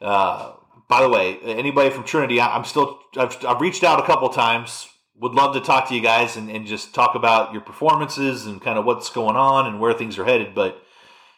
Uh, 0.00 0.52
by 0.88 1.02
the 1.02 1.10
way, 1.10 1.38
anybody 1.42 1.90
from 1.90 2.04
Trinity, 2.04 2.40
I'm 2.40 2.64
still, 2.64 3.00
I've, 3.18 3.44
I've 3.44 3.60
reached 3.60 3.84
out 3.84 4.00
a 4.00 4.06
couple 4.06 4.30
times 4.30 4.88
would 5.18 5.32
love 5.32 5.54
to 5.54 5.60
talk 5.60 5.88
to 5.88 5.94
you 5.94 6.00
guys 6.00 6.36
and, 6.36 6.50
and 6.50 6.66
just 6.66 6.94
talk 6.94 7.14
about 7.14 7.52
your 7.52 7.62
performances 7.62 8.46
and 8.46 8.60
kind 8.60 8.78
of 8.78 8.84
what's 8.84 9.10
going 9.10 9.36
on 9.36 9.66
and 9.66 9.80
where 9.80 9.94
things 9.94 10.18
are 10.18 10.24
headed. 10.24 10.54
But 10.54 10.82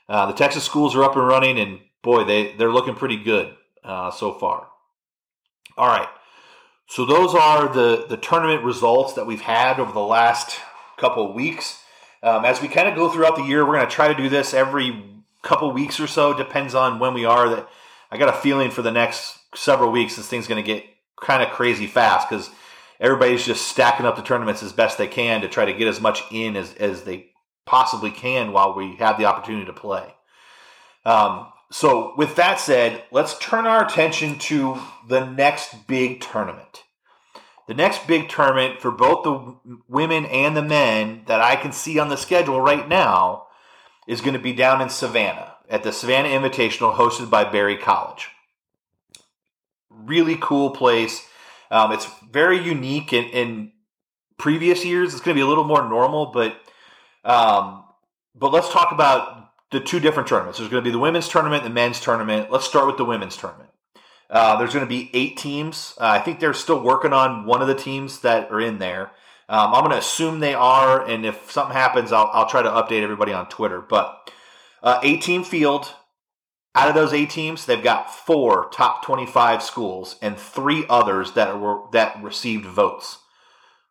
uh, 0.08 0.26
the 0.26 0.32
Texas 0.32 0.64
schools 0.64 0.96
are 0.96 1.04
up 1.04 1.16
and 1.16 1.26
running, 1.26 1.58
and 1.58 1.80
boy, 2.02 2.24
they 2.24 2.52
they're 2.52 2.72
looking 2.72 2.94
pretty 2.94 3.22
good 3.22 3.54
uh, 3.84 4.10
so 4.10 4.32
far. 4.32 4.68
All 5.76 5.86
right, 5.88 6.08
so 6.88 7.04
those 7.04 7.34
are 7.34 7.72
the 7.72 8.06
the 8.08 8.16
tournament 8.16 8.64
results 8.64 9.12
that 9.14 9.26
we've 9.26 9.40
had 9.40 9.78
over 9.78 9.92
the 9.92 10.00
last 10.00 10.58
couple 10.96 11.28
of 11.28 11.34
weeks. 11.34 11.82
Um, 12.22 12.44
as 12.44 12.60
we 12.60 12.66
kind 12.66 12.88
of 12.88 12.96
go 12.96 13.08
throughout 13.08 13.36
the 13.36 13.44
year, 13.44 13.64
we're 13.64 13.76
going 13.76 13.86
to 13.86 13.94
try 13.94 14.08
to 14.08 14.14
do 14.14 14.28
this 14.28 14.52
every 14.52 15.04
couple 15.42 15.70
weeks 15.70 16.00
or 16.00 16.08
so, 16.08 16.34
depends 16.34 16.74
on 16.74 16.98
when 16.98 17.14
we 17.14 17.24
are. 17.24 17.48
That 17.48 17.68
I 18.10 18.16
got 18.16 18.34
a 18.34 18.38
feeling 18.38 18.70
for 18.70 18.82
the 18.82 18.90
next 18.90 19.38
several 19.54 19.92
weeks, 19.92 20.16
this 20.16 20.26
thing's 20.26 20.48
going 20.48 20.62
to 20.62 20.66
get 20.66 20.84
kind 21.20 21.42
of 21.42 21.50
crazy 21.50 21.86
fast 21.86 22.28
because 22.28 22.50
everybody's 23.00 23.44
just 23.44 23.66
stacking 23.66 24.06
up 24.06 24.16
the 24.16 24.22
tournaments 24.22 24.62
as 24.62 24.72
best 24.72 24.98
they 24.98 25.06
can 25.06 25.40
to 25.40 25.48
try 25.48 25.64
to 25.64 25.72
get 25.72 25.88
as 25.88 26.00
much 26.00 26.22
in 26.30 26.56
as, 26.56 26.74
as 26.74 27.02
they 27.02 27.30
possibly 27.66 28.10
can 28.10 28.52
while 28.52 28.74
we 28.74 28.96
have 28.96 29.18
the 29.18 29.26
opportunity 29.26 29.66
to 29.66 29.72
play. 29.72 30.14
Um, 31.04 31.48
so, 31.70 32.14
with 32.16 32.36
that 32.36 32.58
said, 32.60 33.04
let's 33.10 33.38
turn 33.38 33.66
our 33.66 33.84
attention 33.84 34.38
to 34.40 34.78
the 35.06 35.26
next 35.26 35.86
big 35.86 36.20
tournament. 36.20 36.84
The 37.66 37.74
next 37.74 38.06
big 38.06 38.30
tournament 38.30 38.80
for 38.80 38.90
both 38.90 39.24
the 39.24 39.78
women 39.86 40.24
and 40.24 40.56
the 40.56 40.62
men 40.62 41.22
that 41.26 41.42
I 41.42 41.56
can 41.56 41.72
see 41.72 41.98
on 41.98 42.08
the 42.08 42.16
schedule 42.16 42.60
right 42.60 42.88
now 42.88 43.48
is 44.06 44.22
going 44.22 44.32
to 44.32 44.40
be 44.40 44.54
down 44.54 44.80
in 44.80 44.88
Savannah 44.88 45.56
at 45.68 45.82
the 45.82 45.92
Savannah 45.92 46.30
Invitational 46.30 46.94
hosted 46.94 47.28
by 47.28 47.44
Berry 47.44 47.76
College. 47.76 48.30
Really 49.90 50.38
cool 50.40 50.70
place. 50.70 51.27
Um, 51.70 51.92
it's 51.92 52.08
very 52.30 52.58
unique 52.58 53.12
in, 53.12 53.24
in, 53.26 53.72
previous 54.38 54.84
years. 54.84 55.12
It's 55.12 55.22
going 55.22 55.34
to 55.34 55.38
be 55.38 55.44
a 55.44 55.48
little 55.48 55.64
more 55.64 55.88
normal, 55.88 56.26
but 56.26 56.56
um, 57.24 57.84
but 58.34 58.52
let's 58.52 58.72
talk 58.72 58.92
about 58.92 59.50
the 59.70 59.80
two 59.80 60.00
different 60.00 60.28
tournaments. 60.28 60.58
There's 60.58 60.70
going 60.70 60.82
to 60.82 60.88
be 60.88 60.92
the 60.92 60.98
women's 60.98 61.28
tournament 61.28 61.64
and 61.64 61.70
the 61.70 61.74
men's 61.74 62.00
tournament. 62.00 62.50
Let's 62.50 62.64
start 62.64 62.86
with 62.86 62.96
the 62.96 63.04
women's 63.04 63.36
tournament. 63.36 63.70
Uh, 64.30 64.56
there's 64.56 64.72
going 64.72 64.84
to 64.84 64.88
be 64.88 65.10
eight 65.12 65.36
teams. 65.36 65.94
Uh, 65.98 66.06
I 66.06 66.20
think 66.20 66.38
they're 66.38 66.54
still 66.54 66.80
working 66.80 67.12
on 67.12 67.46
one 67.46 67.62
of 67.62 67.68
the 67.68 67.74
teams 67.74 68.20
that 68.20 68.50
are 68.50 68.60
in 68.60 68.78
there. 68.78 69.10
Um, 69.48 69.74
I'm 69.74 69.80
going 69.80 69.92
to 69.92 69.98
assume 69.98 70.40
they 70.40 70.54
are, 70.54 71.04
and 71.04 71.24
if 71.24 71.50
something 71.50 71.74
happens, 71.74 72.12
I'll, 72.12 72.30
I'll 72.32 72.48
try 72.48 72.62
to 72.62 72.68
update 72.68 73.02
everybody 73.02 73.32
on 73.32 73.48
Twitter. 73.48 73.80
But 73.80 74.30
uh, 74.82 75.00
eight 75.02 75.22
team 75.22 75.42
field. 75.44 75.92
Out 76.78 76.88
of 76.88 76.94
those 76.94 77.12
eight 77.12 77.30
teams, 77.30 77.66
they've 77.66 77.82
got 77.82 78.14
four 78.14 78.68
top 78.70 79.04
25 79.04 79.64
schools 79.64 80.14
and 80.22 80.38
three 80.38 80.84
others 80.88 81.32
that 81.32 81.58
were 81.58 81.80
that 81.90 82.22
received 82.22 82.66
votes. 82.66 83.18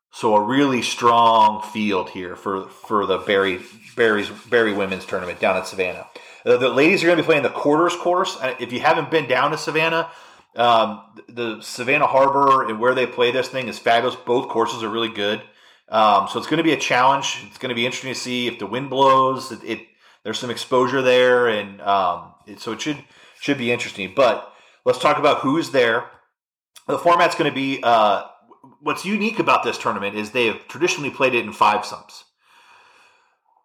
So 0.10 0.38
a 0.38 0.42
really 0.42 0.82
strong 0.82 1.62
field 1.62 2.12
here 2.12 2.38
for 2.38 2.70
for 2.70 3.06
the 3.06 3.18
Berry 3.18 3.60
Berry's 3.98 4.30
Berry 4.30 4.72
women's 4.72 5.06
tournament 5.06 5.42
down 5.42 5.58
at 5.58 5.68
Savannah. 5.68 6.08
The, 6.46 6.56
the 6.56 6.70
ladies 6.70 7.04
are 7.04 7.08
going 7.08 7.18
to 7.18 7.24
be 7.24 7.28
playing 7.28 7.44
the 7.44 7.50
quarters 7.50 7.94
course. 7.94 8.38
If 8.58 8.72
you 8.72 8.80
haven't 8.80 9.12
been 9.12 9.28
down 9.28 9.52
to 9.52 9.58
Savannah, 9.58 10.10
um, 10.56 11.02
the 11.28 11.62
Savannah 11.62 12.08
Harbor 12.08 12.70
and 12.70 12.80
where 12.80 12.96
they 12.96 13.06
play 13.06 13.32
this 13.32 13.50
thing 13.50 13.68
is 13.68 13.78
fabulous. 13.78 14.16
Both 14.16 14.48
courses 14.48 14.82
are 14.82 14.90
really 14.90 15.12
good. 15.12 15.42
Um, 15.90 16.30
so 16.30 16.40
it's 16.40 16.48
going 16.48 16.60
to 16.60 16.64
be 16.64 16.72
a 16.72 16.78
challenge. 16.78 17.44
It's 17.48 17.58
going 17.58 17.70
to 17.70 17.76
be 17.76 17.86
interesting 17.86 18.14
to 18.14 18.20
see 18.20 18.48
if 18.48 18.60
the 18.60 18.66
wind 18.66 18.90
blows. 18.90 19.52
It, 19.52 19.60
it 19.66 19.88
there's 20.24 20.40
some 20.40 20.50
exposure 20.50 21.02
there, 21.02 21.48
and 21.48 21.82
um, 21.82 22.34
it, 22.46 22.60
so 22.60 22.72
it 22.72 22.82
should 22.82 23.04
should 23.40 23.58
be 23.58 23.72
interesting. 23.72 24.14
But 24.16 24.52
let's 24.86 25.00
talk 25.00 25.18
about 25.18 25.40
who's 25.40 25.72
there. 25.72 26.06
The 26.88 26.98
format's 26.98 27.36
going 27.36 27.50
to 27.50 27.56
be 27.56 27.82
uh, 27.84 28.26
what's 28.82 29.06
unique 29.06 29.40
about 29.40 29.64
this 29.64 29.78
tournament 29.78 30.16
is 30.16 30.32
they 30.32 30.48
have 30.48 30.68
traditionally 30.68 31.10
played 31.10 31.36
it 31.36 31.46
in 31.46 31.52
fivesomes, 31.52 32.24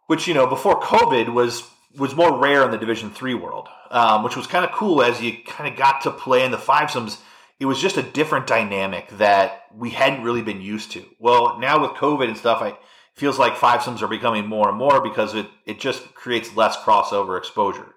which 0.07 0.27
you 0.27 0.35
know 0.35 0.47
before 0.47 0.81
COVID 0.81 1.33
was 1.33 1.69
was 1.97 2.17
more 2.17 2.39
rare 2.39 2.65
in 2.65 2.71
the 2.71 2.79
Division 2.79 3.11
Three 3.11 3.35
world, 3.35 3.69
um, 3.91 4.23
which 4.25 4.37
was 4.37 4.47
kind 4.47 4.65
of 4.65 4.73
cool 4.73 5.03
as 5.03 5.21
you 5.21 5.37
kind 5.45 5.71
of 5.71 5.79
got 5.79 6.03
to 6.03 6.11
play 6.11 6.45
in 6.45 6.51
the 6.51 6.57
fivesomes. 6.57 7.19
It 7.61 7.67
was 7.67 7.81
just 7.81 7.97
a 7.97 8.03
different 8.03 8.49
dynamic 8.49 9.09
that 9.19 9.67
we 9.73 9.91
hadn't 9.91 10.25
really 10.25 10.43
been 10.43 10.61
used 10.61 10.91
to. 10.93 11.05
Well, 11.21 11.61
now 11.61 11.81
with 11.81 11.93
COVID 11.93 12.27
and 12.27 12.37
stuff, 12.37 12.61
I 12.61 12.77
feels 13.15 13.39
like 13.39 13.55
fivesomes 13.55 14.03
are 14.03 14.09
becoming 14.09 14.47
more 14.47 14.69
and 14.69 14.79
more 14.79 15.01
because 15.01 15.35
it 15.35 15.47
it 15.67 15.81
just 15.81 16.15
creates 16.15 16.57
less 16.57 16.77
crossover 16.77 17.39
exposure. 17.39 17.95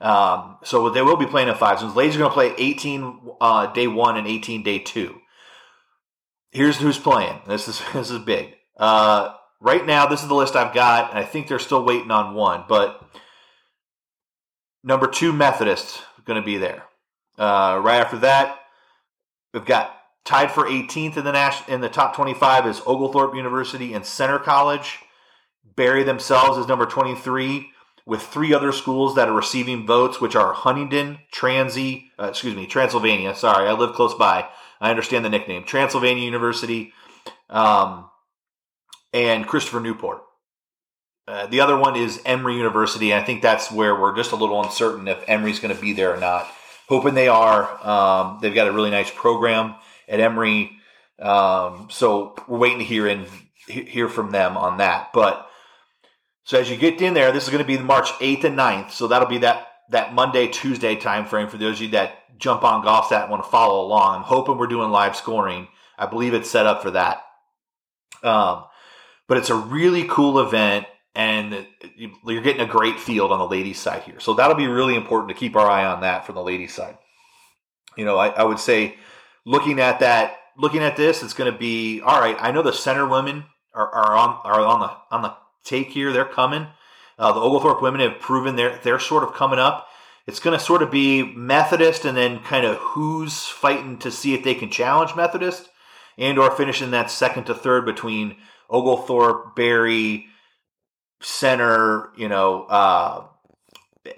Um, 0.00 0.56
so 0.64 0.88
they 0.88 1.02
will 1.02 1.16
be 1.16 1.26
playing 1.26 1.48
in 1.48 1.54
fivesomes. 1.54 1.94
Ladies 1.94 2.16
are 2.16 2.20
going 2.20 2.30
to 2.30 2.34
play 2.34 2.54
18 2.56 3.20
uh, 3.40 3.66
day 3.72 3.86
one 3.86 4.16
and 4.16 4.26
18 4.26 4.62
day 4.62 4.78
two. 4.78 5.20
Here's 6.52 6.78
who's 6.78 6.98
playing. 6.98 7.40
This 7.46 7.68
is 7.68 7.82
this 7.92 8.10
is 8.10 8.18
big. 8.18 8.54
Uh, 8.76 9.34
right 9.60 9.84
now, 9.84 10.06
this 10.06 10.22
is 10.22 10.28
the 10.28 10.34
list 10.34 10.56
I've 10.56 10.74
got, 10.74 11.10
and 11.10 11.18
I 11.18 11.24
think 11.24 11.48
they're 11.48 11.58
still 11.58 11.84
waiting 11.84 12.10
on 12.10 12.34
one. 12.34 12.64
But 12.68 13.02
number 14.82 15.06
two 15.06 15.32
Methodist 15.32 16.02
going 16.24 16.40
to 16.40 16.46
be 16.46 16.58
there. 16.58 16.84
Uh, 17.38 17.80
right 17.82 18.00
after 18.00 18.18
that, 18.18 18.58
we've 19.52 19.64
got 19.64 19.94
tied 20.24 20.50
for 20.50 20.64
18th 20.64 21.16
in 21.16 21.24
the 21.24 21.32
Nash, 21.32 21.68
in 21.68 21.80
the 21.80 21.88
top 21.88 22.14
25 22.14 22.66
is 22.66 22.82
Oglethorpe 22.86 23.34
University 23.34 23.94
and 23.94 24.04
Centre 24.04 24.38
College. 24.38 24.98
Berry 25.76 26.02
themselves 26.02 26.58
is 26.58 26.66
number 26.66 26.86
23 26.86 27.70
with 28.06 28.22
three 28.22 28.52
other 28.52 28.72
schools 28.72 29.14
that 29.14 29.28
are 29.28 29.34
receiving 29.34 29.86
votes, 29.86 30.20
which 30.20 30.34
are 30.34 30.52
Huntingdon, 30.52 31.18
Transy, 31.32 32.10
uh, 32.18 32.26
excuse 32.26 32.56
me, 32.56 32.66
Transylvania. 32.66 33.34
Sorry, 33.34 33.68
I 33.68 33.72
live 33.72 33.94
close 33.94 34.14
by. 34.14 34.48
I 34.80 34.90
understand 34.90 35.24
the 35.24 35.30
nickname. 35.30 35.64
Transylvania 35.64 36.24
University 36.24 36.92
um, 37.48 38.10
and 39.12 39.46
Christopher 39.46 39.80
Newport. 39.80 40.22
Uh, 41.28 41.46
the 41.46 41.60
other 41.60 41.76
one 41.76 41.94
is 41.94 42.20
Emory 42.24 42.56
University. 42.56 43.14
I 43.14 43.22
think 43.22 43.42
that's 43.42 43.70
where 43.70 43.94
we're 43.94 44.16
just 44.16 44.32
a 44.32 44.36
little 44.36 44.60
uncertain 44.62 45.06
if 45.06 45.22
Emory's 45.28 45.60
going 45.60 45.74
to 45.74 45.80
be 45.80 45.92
there 45.92 46.12
or 46.12 46.16
not. 46.16 46.48
Hoping 46.88 47.14
they 47.14 47.28
are. 47.28 47.86
Um, 47.86 48.38
they've 48.42 48.54
got 48.54 48.66
a 48.66 48.72
really 48.72 48.90
nice 48.90 49.10
program 49.10 49.76
at 50.10 50.20
Emory, 50.20 50.72
um, 51.18 51.88
so 51.90 52.34
we're 52.48 52.58
waiting 52.58 52.78
to 52.80 52.84
hear 52.84 53.06
in 53.06 53.26
hear 53.66 54.08
from 54.08 54.30
them 54.30 54.56
on 54.56 54.78
that. 54.78 55.12
But 55.12 55.48
so 56.44 56.58
as 56.58 56.68
you 56.68 56.76
get 56.76 57.00
in 57.00 57.14
there, 57.14 57.32
this 57.32 57.44
is 57.44 57.50
going 57.50 57.62
to 57.62 57.66
be 57.66 57.76
the 57.76 57.84
March 57.84 58.10
8th 58.14 58.44
and 58.44 58.58
9th. 58.58 58.90
So 58.90 59.06
that'll 59.06 59.28
be 59.28 59.38
that 59.38 59.68
that 59.90 60.14
Monday, 60.14 60.48
Tuesday 60.48 60.96
time 60.96 61.26
frame 61.26 61.48
for 61.48 61.56
those 61.56 61.76
of 61.76 61.82
you 61.82 61.88
that 61.90 62.38
jump 62.38 62.64
on 62.64 62.84
GolfStat 62.84 63.22
and 63.22 63.30
want 63.30 63.44
to 63.44 63.50
follow 63.50 63.84
along. 63.84 64.16
I'm 64.16 64.22
hoping 64.22 64.56
we're 64.56 64.66
doing 64.66 64.90
live 64.90 65.16
scoring. 65.16 65.68
I 65.98 66.06
believe 66.06 66.34
it's 66.34 66.50
set 66.50 66.66
up 66.66 66.82
for 66.82 66.92
that. 66.92 67.22
Um, 68.22 68.64
but 69.28 69.38
it's 69.38 69.50
a 69.50 69.54
really 69.54 70.04
cool 70.04 70.40
event 70.40 70.86
and 71.14 71.66
you're 71.96 72.40
getting 72.40 72.62
a 72.62 72.66
great 72.66 72.98
field 72.98 73.32
on 73.32 73.38
the 73.38 73.46
ladies 73.46 73.78
side 73.78 74.02
here. 74.02 74.20
So 74.20 74.34
that'll 74.34 74.56
be 74.56 74.68
really 74.68 74.94
important 74.94 75.28
to 75.28 75.34
keep 75.34 75.56
our 75.56 75.68
eye 75.68 75.84
on 75.84 76.00
that 76.00 76.24
from 76.24 76.36
the 76.36 76.42
ladies 76.42 76.74
side. 76.74 76.96
You 77.96 78.04
know, 78.04 78.16
I, 78.16 78.28
I 78.28 78.44
would 78.44 78.60
say 78.60 78.96
looking 79.44 79.80
at 79.80 80.00
that, 80.00 80.36
looking 80.56 80.82
at 80.82 80.96
this, 80.96 81.22
it's 81.22 81.34
going 81.34 81.52
to 81.52 81.58
be 81.58 82.00
all 82.00 82.20
right. 82.20 82.36
I 82.38 82.50
know 82.50 82.62
the 82.62 82.72
Centre 82.72 83.06
women 83.06 83.44
are, 83.74 83.88
are 83.88 84.16
on 84.16 84.40
are 84.44 84.60
on 84.60 84.80
the 84.80 84.90
on 85.10 85.22
the 85.22 85.34
take 85.64 85.90
here. 85.90 86.12
They're 86.12 86.24
coming. 86.24 86.66
Uh, 87.18 87.32
the 87.32 87.40
Oglethorpe 87.40 87.82
women 87.82 88.00
have 88.00 88.20
proven 88.20 88.56
they're 88.56 88.78
they're 88.82 88.98
sort 88.98 89.24
of 89.24 89.34
coming 89.34 89.58
up. 89.58 89.86
It's 90.26 90.40
going 90.40 90.56
to 90.56 90.64
sort 90.64 90.82
of 90.82 90.90
be 90.90 91.22
Methodist, 91.22 92.04
and 92.04 92.16
then 92.16 92.40
kind 92.40 92.64
of 92.64 92.76
who's 92.76 93.46
fighting 93.46 93.98
to 93.98 94.10
see 94.10 94.34
if 94.34 94.44
they 94.44 94.54
can 94.54 94.70
challenge 94.70 95.16
Methodist, 95.16 95.68
and 96.16 96.38
or 96.38 96.50
finishing 96.50 96.90
that 96.92 97.10
second 97.10 97.44
to 97.44 97.54
third 97.54 97.84
between 97.84 98.36
Oglethorpe, 98.68 99.56
Berry, 99.56 100.26
Centre. 101.20 102.10
You 102.16 102.28
know, 102.28 102.64
uh, 102.64 103.26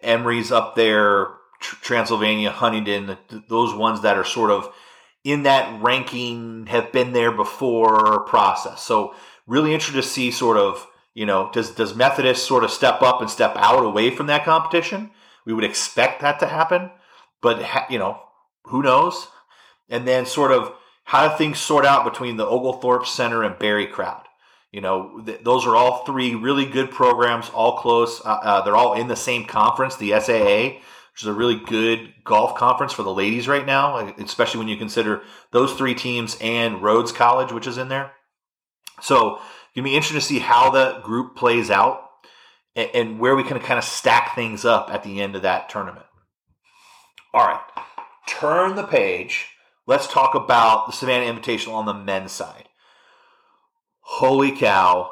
Emory's 0.02 0.52
up 0.52 0.74
there, 0.74 1.28
Transylvania, 1.60 2.50
Huntingdon. 2.50 3.16
Those 3.48 3.74
ones 3.74 4.02
that 4.02 4.18
are 4.18 4.24
sort 4.24 4.50
of 4.50 4.72
in 5.24 5.44
that 5.44 5.82
ranking 5.82 6.66
have 6.66 6.92
been 6.92 7.12
there 7.12 7.32
before 7.32 8.24
process. 8.24 8.82
So 8.82 9.14
really 9.46 9.72
interested 9.72 10.02
to 10.02 10.08
see 10.08 10.30
sort 10.30 10.56
of, 10.56 10.86
you 11.14 11.26
know, 11.26 11.50
does 11.52 11.70
does 11.70 11.94
Methodist 11.94 12.46
sort 12.46 12.64
of 12.64 12.70
step 12.70 13.02
up 13.02 13.20
and 13.20 13.30
step 13.30 13.52
out 13.56 13.84
away 13.84 14.10
from 14.10 14.26
that 14.26 14.44
competition? 14.44 15.10
We 15.44 15.52
would 15.52 15.64
expect 15.64 16.20
that 16.20 16.38
to 16.40 16.46
happen, 16.46 16.90
but 17.40 17.62
ha- 17.62 17.86
you 17.90 17.98
know, 17.98 18.20
who 18.64 18.82
knows? 18.82 19.28
And 19.88 20.06
then 20.06 20.26
sort 20.26 20.52
of 20.52 20.72
how 21.04 21.28
do 21.28 21.36
things 21.36 21.58
sort 21.58 21.84
out 21.84 22.04
between 22.04 22.36
the 22.36 22.46
Oglethorpe 22.46 23.06
Centre 23.06 23.42
and 23.42 23.58
Berry 23.58 23.86
crowd? 23.86 24.24
You 24.70 24.80
know, 24.80 25.20
th- 25.26 25.40
those 25.42 25.66
are 25.66 25.76
all 25.76 26.04
three 26.04 26.34
really 26.34 26.64
good 26.64 26.90
programs, 26.90 27.50
all 27.50 27.76
close. 27.76 28.24
Uh, 28.24 28.38
uh, 28.42 28.60
they're 28.62 28.76
all 28.76 28.94
in 28.94 29.08
the 29.08 29.16
same 29.16 29.44
conference, 29.44 29.96
the 29.96 30.18
SAA 30.18 30.80
which 31.12 31.22
is 31.22 31.28
a 31.28 31.32
really 31.32 31.56
good 31.56 32.14
golf 32.24 32.56
conference 32.56 32.92
for 32.92 33.02
the 33.02 33.12
ladies 33.12 33.46
right 33.46 33.66
now, 33.66 33.96
uh, 33.96 34.12
especially 34.18 34.58
when 34.58 34.68
you 34.68 34.76
consider 34.76 35.22
those 35.50 35.74
three 35.74 35.94
teams 35.94 36.36
and 36.40 36.82
Rhodes 36.82 37.12
College, 37.12 37.52
which 37.52 37.66
is 37.66 37.78
in 37.78 37.88
there. 37.88 38.12
So 39.02 39.38
it'll 39.74 39.84
be 39.84 39.94
interesting 39.94 40.20
to 40.20 40.26
see 40.26 40.38
how 40.38 40.70
the 40.70 41.00
group 41.02 41.36
plays 41.36 41.70
out 41.70 42.08
and, 42.74 42.90
and 42.94 43.18
where 43.18 43.36
we 43.36 43.44
can 43.44 43.58
kind 43.60 43.78
of 43.78 43.84
stack 43.84 44.34
things 44.34 44.64
up 44.64 44.88
at 44.90 45.02
the 45.02 45.20
end 45.20 45.36
of 45.36 45.42
that 45.42 45.68
tournament. 45.68 46.06
All 47.34 47.46
right, 47.46 47.62
turn 48.26 48.76
the 48.76 48.86
page. 48.86 49.48
Let's 49.86 50.06
talk 50.06 50.34
about 50.34 50.86
the 50.86 50.92
Savannah 50.92 51.32
Invitational 51.32 51.74
on 51.74 51.86
the 51.86 51.94
men's 51.94 52.32
side. 52.32 52.68
Holy 54.00 54.52
cow, 54.52 55.10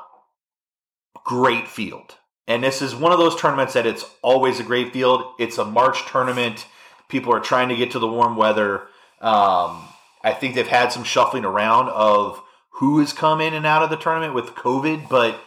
great 1.25 1.67
field. 1.67 2.17
And 2.47 2.65
this 2.65 2.83
is 2.83 2.95
one 2.95 3.13
of 3.13 3.19
those 3.19 3.41
tournaments 3.41 3.75
that 3.75 3.87
it's 3.87 4.05
always 4.23 4.59
a 4.59 4.65
great 4.65 4.93
field. 4.93 5.35
It's 5.39 5.59
a 5.59 5.65
March 5.65 6.07
tournament. 6.07 6.67
People 7.09 7.33
are 7.35 7.41
trying 7.41 7.69
to 7.69 7.77
get 7.77 7.93
to 7.93 7.99
the 7.99 8.09
warm 8.09 8.37
weather. 8.37 8.83
Um, 9.21 9.85
I 10.23 10.33
think 10.39 10.55
they've 10.55 10.67
had 10.67 10.93
some 10.93 11.05
shuffling 11.05 11.45
around 11.45 11.89
of 11.89 12.43
who 12.75 12.99
has 13.01 13.13
come 13.13 13.41
in 13.41 13.55
and 13.55 13.67
out 13.67 13.83
of 13.83 13.91
the 13.91 13.97
tournament 13.97 14.35
with 14.35 14.55
COVID, 14.55 15.09
but 15.09 15.39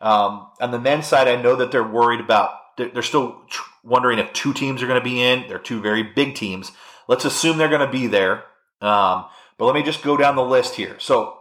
um, 0.00 0.48
on 0.60 0.70
the 0.70 0.80
men's 0.80 1.06
side, 1.06 1.28
I 1.28 1.40
know 1.40 1.56
that 1.56 1.72
they're 1.72 1.82
worried 1.82 2.20
about 2.20 2.58
they're, 2.76 2.88
they're 2.88 3.02
still 3.02 3.42
tr- 3.48 3.62
wondering 3.84 4.18
if 4.18 4.32
two 4.32 4.52
teams 4.52 4.82
are 4.82 4.86
going 4.86 5.00
to 5.00 5.04
be 5.04 5.22
in. 5.22 5.46
They're 5.48 5.58
two 5.58 5.80
very 5.80 6.02
big 6.02 6.34
teams. 6.34 6.72
Let's 7.08 7.24
assume 7.24 7.58
they're 7.58 7.68
going 7.68 7.86
to 7.86 7.92
be 7.92 8.06
there. 8.06 8.44
Um, 8.80 9.26
but 9.58 9.66
let 9.66 9.74
me 9.74 9.82
just 9.82 10.02
go 10.02 10.16
down 10.16 10.36
the 10.36 10.44
list 10.44 10.74
here. 10.74 10.96
So, 10.98 11.38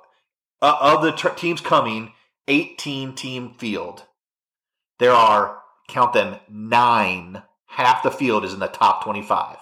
uh, 0.61 0.77
of 0.79 1.01
the 1.01 1.11
teams 1.11 1.61
coming, 1.61 2.13
18 2.47 3.15
team 3.15 3.53
field, 3.57 4.03
there 5.01 5.13
are, 5.13 5.57
count 5.87 6.13
them, 6.13 6.37
nine. 6.47 7.41
Half 7.65 8.03
the 8.03 8.11
field 8.11 8.45
is 8.45 8.53
in 8.53 8.59
the 8.59 8.67
top 8.67 9.03
25. 9.03 9.57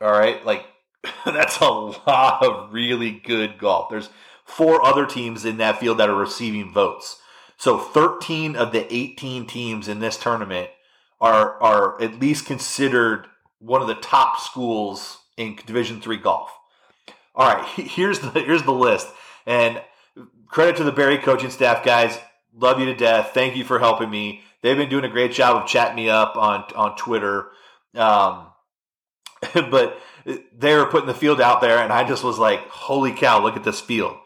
All 0.00 0.10
right. 0.10 0.44
Like, 0.44 0.66
that's 1.24 1.60
a 1.60 1.70
lot 1.70 2.44
of 2.44 2.72
really 2.72 3.12
good 3.12 3.58
golf. 3.58 3.88
There's 3.88 4.10
four 4.44 4.84
other 4.84 5.06
teams 5.06 5.44
in 5.44 5.58
that 5.58 5.78
field 5.78 5.98
that 5.98 6.08
are 6.08 6.16
receiving 6.16 6.72
votes. 6.72 7.20
So 7.56 7.78
13 7.78 8.56
of 8.56 8.72
the 8.72 8.92
18 8.92 9.46
teams 9.46 9.86
in 9.86 10.00
this 10.00 10.16
tournament 10.16 10.70
are 11.20 11.62
are 11.62 12.02
at 12.02 12.18
least 12.18 12.46
considered 12.46 13.28
one 13.60 13.80
of 13.80 13.86
the 13.86 13.94
top 13.94 14.40
schools 14.40 15.18
in 15.36 15.56
Division 15.66 16.00
3 16.00 16.16
golf. 16.16 16.50
All 17.36 17.46
right, 17.46 17.64
here's 17.64 18.18
the 18.18 18.30
here's 18.30 18.64
the 18.64 18.72
list. 18.72 19.06
And 19.46 19.80
credit 20.48 20.76
to 20.78 20.84
the 20.84 20.90
Berry 20.90 21.18
coaching 21.18 21.50
staff 21.50 21.84
guys. 21.84 22.18
Love 22.54 22.80
you 22.80 22.86
to 22.86 22.94
death. 22.94 23.30
Thank 23.32 23.56
you 23.56 23.64
for 23.64 23.78
helping 23.78 24.10
me. 24.10 24.42
They've 24.62 24.76
been 24.76 24.88
doing 24.88 25.04
a 25.04 25.08
great 25.08 25.32
job 25.32 25.56
of 25.56 25.68
chatting 25.68 25.96
me 25.96 26.08
up 26.08 26.36
on 26.36 26.64
on 26.76 26.96
Twitter. 26.96 27.48
Um, 27.94 28.48
but 29.54 29.98
they 30.56 30.76
were 30.76 30.86
putting 30.86 31.08
the 31.08 31.14
field 31.14 31.40
out 31.40 31.60
there, 31.60 31.78
and 31.78 31.92
I 31.92 32.06
just 32.06 32.22
was 32.22 32.38
like, 32.38 32.68
"Holy 32.68 33.12
cow! 33.12 33.42
Look 33.42 33.56
at 33.56 33.64
this 33.64 33.80
field!" 33.80 34.16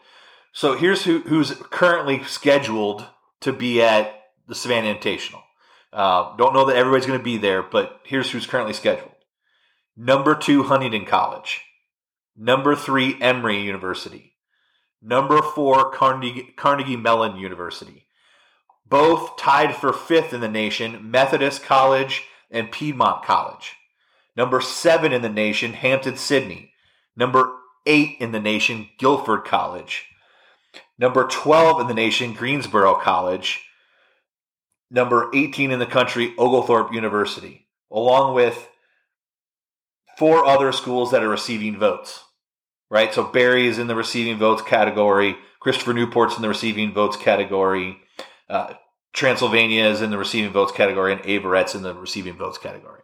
So 0.51 0.75
here's 0.75 1.03
who, 1.03 1.19
who's 1.19 1.51
currently 1.51 2.23
scheduled 2.23 3.05
to 3.41 3.53
be 3.53 3.81
at 3.81 4.13
the 4.47 4.55
Savannah 4.55 4.95
Invitational. 4.95 5.43
Uh, 5.93 6.35
don't 6.35 6.53
know 6.53 6.65
that 6.65 6.75
everybody's 6.75 7.05
going 7.05 7.19
to 7.19 7.23
be 7.23 7.37
there, 7.37 7.61
but 7.61 8.01
here's 8.03 8.31
who's 8.31 8.47
currently 8.47 8.73
scheduled. 8.73 9.11
Number 9.95 10.35
two, 10.35 10.63
Huntingdon 10.63 11.05
College. 11.05 11.61
Number 12.35 12.75
three, 12.75 13.21
Emory 13.21 13.61
University. 13.61 14.33
Number 15.01 15.41
four, 15.41 15.91
Carnegie, 15.91 16.53
Carnegie 16.57 16.95
Mellon 16.97 17.37
University. 17.37 18.06
Both 18.89 19.37
tied 19.37 19.75
for 19.75 19.91
fifth 19.91 20.33
in 20.33 20.41
the 20.41 20.47
nation, 20.47 21.11
Methodist 21.11 21.63
College 21.63 22.23
and 22.49 22.71
Piedmont 22.71 23.23
College. 23.23 23.75
Number 24.35 24.61
seven 24.61 25.11
in 25.11 25.21
the 25.21 25.29
nation, 25.29 25.73
Hampden-Sydney. 25.73 26.71
Number 27.15 27.53
eight 27.85 28.17
in 28.19 28.31
the 28.31 28.39
nation, 28.39 28.89
Guilford 28.99 29.45
College. 29.45 30.05
Number 30.99 31.27
12 31.27 31.81
in 31.81 31.87
the 31.87 31.93
nation, 31.93 32.33
Greensboro 32.33 32.95
College. 32.95 33.61
Number 34.89 35.29
18 35.33 35.71
in 35.71 35.79
the 35.79 35.85
country, 35.85 36.33
Oglethorpe 36.37 36.93
University, 36.93 37.67
along 37.91 38.35
with 38.35 38.69
four 40.17 40.45
other 40.45 40.71
schools 40.71 41.11
that 41.11 41.23
are 41.23 41.29
receiving 41.29 41.77
votes. 41.77 42.23
Right? 42.89 43.13
So 43.13 43.23
Berry 43.23 43.67
is 43.67 43.79
in 43.79 43.87
the 43.87 43.95
receiving 43.95 44.37
votes 44.37 44.61
category. 44.61 45.35
Christopher 45.59 45.93
Newport's 45.93 46.37
in 46.37 46.41
the 46.41 46.47
receiving 46.47 46.93
votes 46.93 47.17
category. 47.17 47.97
Uh, 48.49 48.73
Transylvania 49.13 49.85
is 49.85 50.01
in 50.01 50.11
the 50.11 50.17
receiving 50.17 50.51
votes 50.51 50.71
category, 50.71 51.11
and 51.11 51.21
Averett's 51.23 51.75
in 51.75 51.81
the 51.81 51.93
receiving 51.93 52.35
votes 52.35 52.57
category. 52.57 53.03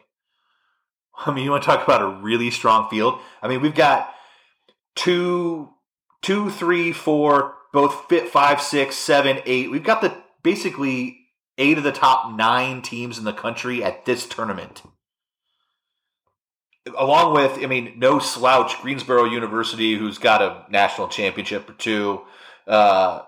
I 1.25 1.33
mean, 1.33 1.43
you 1.43 1.51
want 1.51 1.63
to 1.63 1.67
talk 1.67 1.83
about 1.83 2.01
a 2.01 2.21
really 2.21 2.51
strong 2.51 2.89
field? 2.89 3.19
I 3.41 3.47
mean, 3.47 3.61
we've 3.61 3.75
got 3.75 4.13
two, 4.95 5.69
two, 6.21 6.49
three, 6.49 6.91
four, 6.91 7.55
both 7.71 8.07
fit 8.09 8.29
five, 8.29 8.61
six, 8.61 8.95
seven, 8.95 9.39
eight. 9.45 9.71
We've 9.71 9.83
got 9.83 10.01
the 10.01 10.15
basically 10.43 11.17
eight 11.57 11.77
of 11.77 11.83
the 11.83 11.91
top 11.91 12.35
nine 12.35 12.81
teams 12.81 13.17
in 13.17 13.25
the 13.25 13.33
country 13.33 13.83
at 13.83 14.05
this 14.05 14.25
tournament. 14.25 14.83
Along 16.97 17.33
with, 17.33 17.63
I 17.63 17.67
mean, 17.67 17.93
no 17.97 18.19
slouch, 18.19 18.81
Greensboro 18.81 19.25
University, 19.25 19.95
who's 19.95 20.17
got 20.17 20.41
a 20.41 20.65
national 20.69 21.07
championship 21.07 21.69
or 21.69 21.73
two. 21.73 22.21
Uh, 22.67 23.21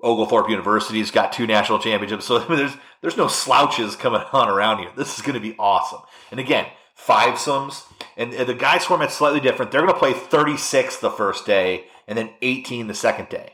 Oglethorpe 0.00 0.50
University's 0.50 1.10
got 1.10 1.32
two 1.32 1.46
national 1.46 1.78
championships. 1.78 2.26
So 2.26 2.38
I 2.42 2.48
mean, 2.48 2.58
there's 2.58 2.76
there's 3.00 3.16
no 3.16 3.28
slouches 3.28 3.96
coming 3.96 4.22
on 4.32 4.48
around 4.48 4.78
here. 4.78 4.90
This 4.96 5.16
is 5.16 5.22
going 5.22 5.34
to 5.34 5.40
be 5.40 5.56
awesome. 5.58 6.00
And 6.30 6.40
again, 6.40 6.66
fivesomes, 6.98 7.84
and 8.16 8.32
the 8.32 8.54
guys 8.54 8.84
format's 8.84 9.14
slightly 9.14 9.40
different. 9.40 9.70
They're 9.70 9.82
going 9.82 9.92
to 9.92 9.98
play 9.98 10.12
36 10.12 10.98
the 10.98 11.10
first 11.10 11.46
day, 11.46 11.86
and 12.06 12.16
then 12.16 12.30
18 12.42 12.86
the 12.86 12.94
second 12.94 13.28
day. 13.28 13.52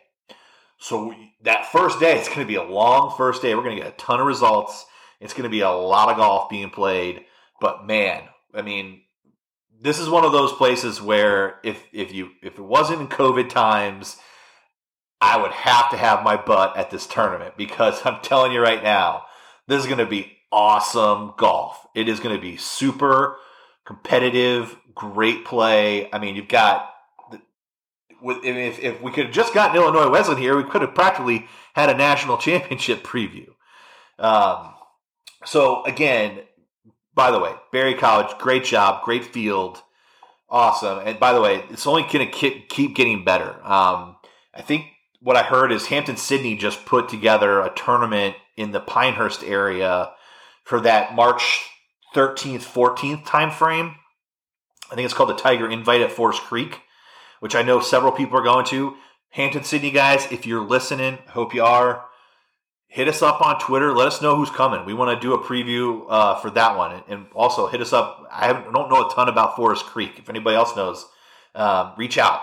So 0.78 1.14
that 1.42 1.66
first 1.66 2.00
day, 2.00 2.18
it's 2.18 2.28
going 2.28 2.40
to 2.40 2.46
be 2.46 2.56
a 2.56 2.62
long 2.62 3.14
first 3.16 3.42
day. 3.42 3.54
We're 3.54 3.62
going 3.62 3.76
to 3.76 3.82
get 3.82 3.92
a 3.92 3.96
ton 3.96 4.20
of 4.20 4.26
results. 4.26 4.84
It's 5.20 5.34
going 5.34 5.44
to 5.44 5.48
be 5.48 5.60
a 5.60 5.70
lot 5.70 6.10
of 6.10 6.16
golf 6.16 6.50
being 6.50 6.70
played. 6.70 7.24
But 7.60 7.86
man, 7.86 8.24
I 8.52 8.62
mean, 8.62 9.02
this 9.80 10.00
is 10.00 10.08
one 10.08 10.24
of 10.24 10.32
those 10.32 10.52
places 10.52 11.00
where 11.00 11.60
if 11.62 11.84
if 11.92 12.12
you 12.12 12.30
if 12.42 12.58
it 12.58 12.64
wasn't 12.64 13.00
in 13.00 13.06
COVID 13.08 13.48
times, 13.48 14.16
I 15.22 15.36
would 15.36 15.52
have 15.52 15.90
to 15.90 15.96
have 15.96 16.24
my 16.24 16.36
butt 16.36 16.76
at 16.76 16.90
this 16.90 17.06
tournament 17.06 17.56
because 17.56 18.00
I'm 18.04 18.20
telling 18.22 18.52
you 18.52 18.60
right 18.60 18.82
now, 18.82 19.24
this 19.68 19.80
is 19.80 19.86
going 19.86 19.98
to 19.98 20.06
be 20.06 20.32
awesome 20.50 21.34
golf. 21.38 21.86
It 21.94 22.08
is 22.08 22.20
going 22.20 22.34
to 22.34 22.42
be 22.42 22.56
super 22.56 23.36
competitive, 23.86 24.76
great 24.94 25.44
play. 25.44 26.12
I 26.12 26.18
mean, 26.18 26.34
you've 26.34 26.48
got 26.48 26.88
if, 28.24 28.78
if 28.78 29.00
we 29.00 29.10
could 29.10 29.26
have 29.26 29.34
just 29.34 29.54
gotten 29.54 29.76
Illinois 29.76 30.10
Wesleyan 30.10 30.40
here, 30.40 30.56
we 30.56 30.68
could 30.68 30.82
have 30.82 30.94
practically 30.94 31.46
had 31.74 31.88
a 31.88 31.94
national 31.96 32.36
championship 32.38 33.02
preview. 33.02 33.48
Um, 34.18 34.74
so 35.44 35.84
again, 35.84 36.40
by 37.14 37.30
the 37.30 37.38
way, 37.38 37.52
Berry 37.72 37.94
College, 37.94 38.36
great 38.38 38.64
job, 38.64 39.04
great 39.04 39.24
field, 39.24 39.82
awesome. 40.48 41.00
And 41.04 41.18
by 41.18 41.32
the 41.32 41.40
way, 41.40 41.64
it's 41.70 41.86
only 41.86 42.02
going 42.02 42.30
to 42.30 42.60
keep 42.68 42.94
getting 42.94 43.24
better. 43.24 43.54
Um, 43.64 44.16
I 44.54 44.62
think 44.62 44.86
what 45.22 45.36
I 45.36 45.42
heard 45.42 45.72
is 45.72 45.86
Hampden-Sydney 45.86 46.56
just 46.56 46.84
put 46.84 47.08
together 47.08 47.60
a 47.60 47.72
tournament 47.74 48.36
in 48.56 48.72
the 48.72 48.80
Pinehurst 48.80 49.42
area 49.42 50.10
for 50.64 50.80
that 50.80 51.14
March 51.14 51.64
13th, 52.14 52.62
14th 52.62 53.24
time 53.24 53.50
frame. 53.50 53.94
I 54.90 54.94
think 54.94 55.04
it's 55.06 55.14
called 55.14 55.30
the 55.30 55.34
Tiger 55.34 55.70
Invite 55.70 56.02
at 56.02 56.12
Forest 56.12 56.42
Creek 56.42 56.80
which 57.42 57.56
I 57.56 57.62
know 57.62 57.80
several 57.80 58.12
people 58.12 58.38
are 58.38 58.44
going 58.44 58.64
to. 58.66 58.94
Hampden-Sydney 59.30 59.90
guys, 59.90 60.30
if 60.30 60.46
you're 60.46 60.64
listening, 60.64 61.18
hope 61.30 61.52
you 61.52 61.64
are. 61.64 62.04
Hit 62.86 63.08
us 63.08 63.20
up 63.20 63.44
on 63.44 63.58
Twitter. 63.58 63.92
Let 63.92 64.06
us 64.06 64.22
know 64.22 64.36
who's 64.36 64.48
coming. 64.48 64.86
We 64.86 64.94
want 64.94 65.20
to 65.20 65.26
do 65.26 65.34
a 65.34 65.42
preview 65.42 66.04
uh, 66.08 66.36
for 66.36 66.50
that 66.50 66.78
one, 66.78 67.02
and 67.08 67.26
also 67.34 67.66
hit 67.66 67.80
us 67.80 67.92
up. 67.92 68.28
I 68.30 68.52
don't 68.52 68.88
know 68.88 69.08
a 69.08 69.12
ton 69.12 69.28
about 69.28 69.56
Forest 69.56 69.86
Creek. 69.86 70.20
If 70.20 70.30
anybody 70.30 70.54
else 70.54 70.76
knows, 70.76 71.04
um, 71.56 71.94
reach 71.96 72.16
out. 72.16 72.42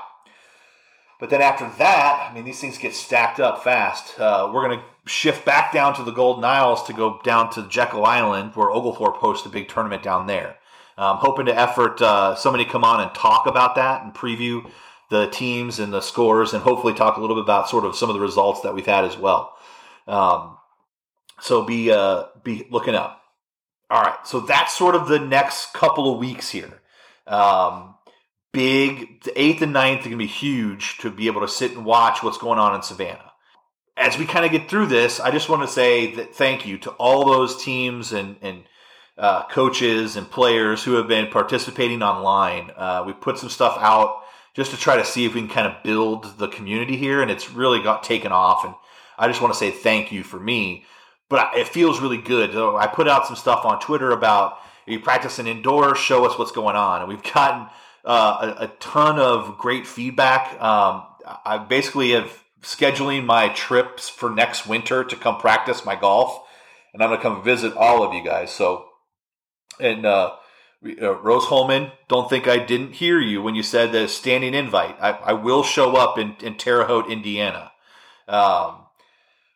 But 1.19 1.29
then 1.29 1.41
after 1.41 1.69
that, 1.77 2.29
I 2.29 2.33
mean, 2.33 2.45
these 2.45 2.61
things 2.61 2.77
get 2.77 2.95
stacked 2.95 3.41
up 3.41 3.61
fast. 3.63 4.17
Uh, 4.17 4.49
we're 4.53 4.65
going 4.65 4.79
to 4.79 4.85
shift 5.05 5.43
back 5.43 5.73
down 5.73 5.93
to 5.95 6.03
the 6.03 6.11
Golden 6.11 6.45
Isles 6.45 6.83
to 6.83 6.93
go 6.93 7.19
down 7.23 7.51
to 7.51 7.67
Jekyll 7.67 8.05
Island, 8.05 8.55
where 8.55 8.71
Oglethorpe 8.71 9.17
hosts 9.17 9.45
a 9.45 9.49
big 9.49 9.67
tournament 9.67 10.01
down 10.01 10.27
there. 10.27 10.55
Um, 10.97 11.17
hoping 11.17 11.45
to 11.47 11.57
effort 11.57 12.01
uh, 12.01 12.35
somebody 12.35 12.63
come 12.63 12.85
on 12.85 13.01
and 13.01 13.13
talk 13.13 13.47
about 13.47 13.75
that 13.75 14.03
and 14.03 14.13
preview 14.13 14.69
the 15.09 15.27
teams 15.27 15.79
and 15.79 15.91
the 15.91 16.01
scores, 16.01 16.53
and 16.53 16.63
hopefully 16.63 16.93
talk 16.93 17.17
a 17.17 17.21
little 17.21 17.35
bit 17.35 17.43
about 17.43 17.69
sort 17.69 17.83
of 17.83 17.95
some 17.95 18.09
of 18.09 18.15
the 18.15 18.21
results 18.21 18.61
that 18.61 18.73
we've 18.73 18.85
had 18.85 19.03
as 19.03 19.17
well. 19.17 19.55
Um, 20.07 20.57
so 21.41 21.63
be 21.63 21.91
uh, 21.91 22.25
be 22.43 22.67
looking 22.69 22.95
up. 22.95 23.21
All 23.89 24.01
right, 24.01 24.25
so 24.25 24.39
that's 24.39 24.75
sort 24.75 24.95
of 24.95 25.07
the 25.07 25.19
next 25.19 25.73
couple 25.73 26.13
of 26.13 26.19
weeks 26.19 26.51
here. 26.51 26.81
Um, 27.27 27.95
big, 28.51 29.23
the 29.23 29.41
eighth 29.41 29.61
and 29.61 29.73
ninth 29.73 30.01
are 30.01 30.09
going 30.09 30.11
to 30.11 30.17
be 30.17 30.27
huge 30.27 30.97
to 30.99 31.11
be 31.11 31.27
able 31.27 31.41
to 31.41 31.47
sit 31.47 31.71
and 31.71 31.85
watch 31.85 32.23
what's 32.23 32.37
going 32.37 32.59
on 32.59 32.75
in 32.75 32.81
Savannah. 32.81 33.31
As 33.97 34.17
we 34.17 34.25
kind 34.25 34.45
of 34.45 34.51
get 34.51 34.69
through 34.69 34.87
this, 34.87 35.19
I 35.19 35.31
just 35.31 35.49
want 35.49 35.61
to 35.61 35.67
say 35.67 36.15
that 36.15 36.33
thank 36.33 36.65
you 36.65 36.77
to 36.79 36.91
all 36.91 37.25
those 37.25 37.61
teams 37.61 38.13
and 38.13 38.37
and 38.41 38.63
uh, 39.17 39.45
coaches 39.47 40.15
and 40.15 40.31
players 40.31 40.83
who 40.83 40.93
have 40.93 41.07
been 41.07 41.27
participating 41.27 42.01
online. 42.01 42.71
Uh, 42.75 43.03
we 43.05 43.11
put 43.11 43.37
some 43.37 43.49
stuff 43.49 43.77
out 43.79 44.23
just 44.55 44.71
to 44.71 44.77
try 44.77 44.95
to 44.95 45.03
see 45.03 45.25
if 45.25 45.33
we 45.33 45.41
can 45.41 45.49
kind 45.49 45.67
of 45.67 45.83
build 45.83 46.37
the 46.37 46.47
community 46.47 46.95
here, 46.95 47.21
and 47.21 47.29
it's 47.29 47.51
really 47.51 47.83
got 47.83 48.01
taken 48.01 48.31
off. 48.31 48.63
And 48.63 48.73
I 49.17 49.27
just 49.27 49.41
want 49.41 49.53
to 49.53 49.59
say 49.59 49.71
thank 49.71 50.13
you 50.13 50.23
for 50.23 50.39
me, 50.39 50.85
but 51.27 51.49
it 51.57 51.67
feels 51.67 51.99
really 51.99 52.17
good. 52.21 52.55
I 52.55 52.87
put 52.87 53.09
out 53.09 53.27
some 53.27 53.35
stuff 53.35 53.65
on 53.65 53.81
Twitter 53.81 54.11
about 54.11 54.53
are 54.87 54.93
you 54.93 55.01
practicing 55.01 55.47
indoors? 55.47 55.97
Show 55.99 56.25
us 56.25 56.39
what's 56.39 56.53
going 56.53 56.77
on, 56.77 57.01
and 57.01 57.09
we've 57.09 57.21
gotten 57.21 57.67
uh, 58.05 58.55
a, 58.59 58.63
a, 58.63 58.67
ton 58.79 59.19
of 59.19 59.57
great 59.57 59.85
feedback. 59.85 60.59
Um, 60.61 61.03
I 61.45 61.57
basically 61.57 62.11
have 62.11 62.43
scheduling 62.61 63.25
my 63.25 63.49
trips 63.49 64.09
for 64.09 64.29
next 64.29 64.67
winter 64.67 65.03
to 65.03 65.15
come 65.15 65.37
practice 65.37 65.85
my 65.85 65.95
golf, 65.95 66.47
and 66.93 67.03
I'm 67.03 67.09
going 67.09 67.19
to 67.19 67.23
come 67.23 67.43
visit 67.43 67.75
all 67.75 68.03
of 68.03 68.13
you 68.13 68.23
guys. 68.23 68.51
So, 68.51 68.85
and 69.79 70.05
uh, 70.05 70.35
uh, 70.85 71.15
Rose-Hulman, 71.19 71.91
don't 72.07 72.29
think 72.29 72.47
I 72.47 72.57
didn't 72.57 72.93
hear 72.93 73.19
you 73.19 73.41
when 73.41 73.55
you 73.55 73.63
said 73.63 73.91
the 73.91 74.07
standing 74.07 74.53
invite. 74.53 74.95
I, 75.01 75.11
I 75.11 75.33
will 75.33 75.63
show 75.63 75.95
up 75.95 76.17
in, 76.17 76.35
in 76.41 76.55
Terre 76.55 76.85
Haute, 76.85 77.09
Indiana. 77.09 77.71
Um, 78.27 78.85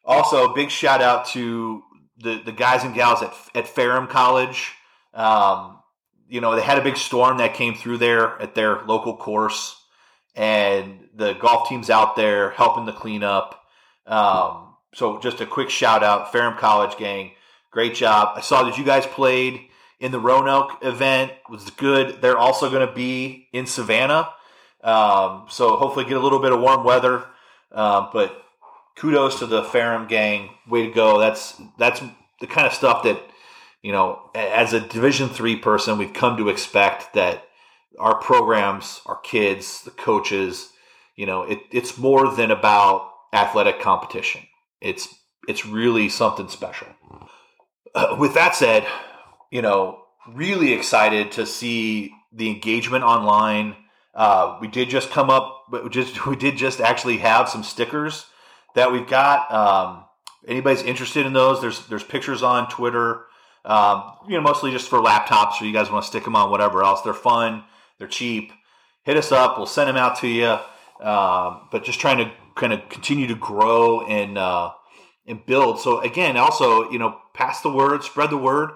also, 0.03 0.53
big 0.53 0.69
shout 0.69 1.01
out 1.01 1.27
to 1.27 1.83
the 2.17 2.41
the 2.43 2.51
guys 2.51 2.83
and 2.83 2.93
gals 2.93 3.21
at 3.21 3.33
at 3.55 3.67
Ferrum 3.67 4.07
College. 4.07 4.73
Um, 5.13 5.79
you 6.29 6.41
know, 6.41 6.55
they 6.55 6.61
had 6.61 6.77
a 6.77 6.83
big 6.83 6.97
storm 6.97 7.37
that 7.37 7.53
came 7.53 7.75
through 7.75 7.97
there 7.97 8.41
at 8.41 8.55
their 8.55 8.83
local 8.83 9.15
course, 9.15 9.75
and 10.35 11.07
the 11.15 11.33
golf 11.33 11.69
team's 11.69 11.89
out 11.89 12.15
there 12.15 12.51
helping 12.51 12.85
the 12.85 12.91
cleanup. 12.91 13.61
Um, 14.05 14.75
so 14.93 15.19
just 15.19 15.41
a 15.41 15.45
quick 15.45 15.69
shout 15.69 16.03
out, 16.03 16.31
Ferrum 16.31 16.57
College 16.57 16.97
gang, 16.97 17.31
great 17.71 17.95
job. 17.95 18.33
I 18.35 18.41
saw 18.41 18.63
that 18.63 18.77
you 18.77 18.83
guys 18.83 19.05
played 19.05 19.61
in 19.99 20.11
the 20.11 20.19
Roanoke 20.19 20.79
event 20.81 21.31
was 21.49 21.69
good. 21.71 22.21
They're 22.21 22.37
also 22.37 22.69
going 22.69 22.85
to 22.85 22.93
be 22.93 23.47
in 23.53 23.65
Savannah, 23.65 24.29
um, 24.83 25.45
so 25.49 25.77
hopefully 25.77 26.05
get 26.05 26.17
a 26.17 26.19
little 26.19 26.39
bit 26.39 26.51
of 26.51 26.59
warm 26.59 26.83
weather. 26.83 27.25
Uh, 27.71 28.09
but 28.11 28.43
kudos 28.95 29.39
to 29.39 29.45
the 29.45 29.63
Ferrum 29.63 30.07
gang, 30.07 30.49
way 30.67 30.85
to 30.85 30.91
go. 30.91 31.19
That's 31.19 31.59
that's 31.77 32.01
the 32.39 32.47
kind 32.47 32.67
of 32.67 32.73
stuff 32.73 33.03
that 33.03 33.19
you 33.83 33.91
know, 33.91 34.31
as 34.33 34.73
a 34.73 34.79
Division 34.79 35.29
three 35.29 35.57
person, 35.57 35.97
we've 35.97 36.13
come 36.13 36.37
to 36.37 36.49
expect 36.49 37.13
that 37.13 37.43
our 37.99 38.15
programs, 38.15 39.01
our 39.05 39.19
kids, 39.19 39.83
the 39.83 39.91
coaches, 39.91 40.69
you 41.15 41.25
know, 41.25 41.43
it, 41.43 41.59
it's 41.69 41.97
more 41.97 42.33
than 42.33 42.49
about 42.49 43.11
athletic 43.33 43.81
competition. 43.81 44.41
It's 44.81 45.13
it's 45.47 45.65
really 45.65 46.07
something 46.07 46.47
special. 46.47 46.87
Uh, 47.93 48.15
with 48.19 48.33
that 48.35 48.55
said, 48.55 48.87
you 49.51 49.61
know, 49.61 49.99
really 50.33 50.71
excited 50.71 51.33
to 51.33 51.45
see 51.45 52.13
the 52.31 52.49
engagement 52.49 53.03
online. 53.03 53.75
Uh, 54.15 54.57
we 54.61 54.67
did 54.67 54.89
just 54.89 55.11
come 55.11 55.29
up, 55.29 55.65
we 55.71 55.89
just 55.89 56.25
we 56.25 56.37
did 56.37 56.55
just 56.55 56.79
actually 56.79 57.17
have 57.17 57.49
some 57.49 57.63
stickers 57.63 58.25
that 58.75 58.93
we've 58.93 59.07
got. 59.07 59.51
Um, 59.51 60.05
anybody's 60.47 60.83
interested 60.83 61.25
in 61.25 61.33
those? 61.33 61.59
There's 61.59 61.85
there's 61.87 62.03
pictures 62.03 62.41
on 62.43 62.69
Twitter. 62.69 63.25
Um, 63.65 64.13
you 64.27 64.35
know, 64.35 64.41
mostly 64.41 64.71
just 64.71 64.89
for 64.89 64.99
laptops, 64.99 65.61
or 65.61 65.65
you 65.65 65.73
guys 65.73 65.89
want 65.89 66.03
to 66.03 66.09
stick 66.09 66.23
them 66.23 66.35
on 66.35 66.51
whatever 66.51 66.83
else. 66.83 67.01
They're 67.01 67.13
fun. 67.13 67.63
They're 67.97 68.07
cheap. 68.07 68.51
Hit 69.03 69.17
us 69.17 69.31
up. 69.31 69.57
We'll 69.57 69.65
send 69.65 69.89
them 69.89 69.97
out 69.97 70.19
to 70.19 70.27
you. 70.27 70.57
Um, 71.05 71.67
but 71.71 71.83
just 71.83 71.99
trying 71.99 72.17
to 72.17 72.31
kind 72.55 72.73
of 72.73 72.87
continue 72.89 73.27
to 73.27 73.35
grow 73.35 74.05
and 74.05 74.37
uh, 74.37 74.71
and 75.25 75.45
build. 75.45 75.79
So 75.79 75.99
again, 76.01 76.37
also 76.37 76.89
you 76.91 76.99
know, 76.99 77.17
pass 77.33 77.61
the 77.61 77.71
word, 77.71 78.03
spread 78.03 78.29
the 78.29 78.37
word. 78.37 78.71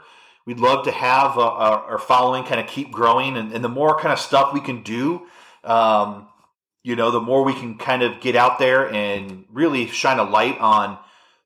We'd 0.45 0.59
love 0.59 0.85
to 0.85 0.91
have 0.91 1.37
uh, 1.37 1.41
our 1.41 1.99
following 1.99 2.45
kind 2.45 2.61
of 2.61 2.67
keep 2.67 2.91
growing, 2.91 3.35
and, 3.35 3.51
and, 3.51 3.61
the 3.61 3.69
more 3.69 3.99
kind 3.99 4.13
of 4.13 4.19
stuff 4.19 4.53
we 4.53 4.61
can 4.61 4.81
do, 4.81 5.27
um, 5.65 6.29
you 6.83 6.95
know, 6.95 7.11
the 7.11 7.19
more 7.19 7.43
we 7.43 7.53
can 7.53 7.77
kind 7.77 8.01
of 8.01 8.21
get 8.21 8.37
out 8.37 8.57
there 8.57 8.89
and 8.89 9.43
really 9.51 9.87
shine 9.87 10.19
a 10.19 10.23
light 10.23 10.57
on 10.59 10.97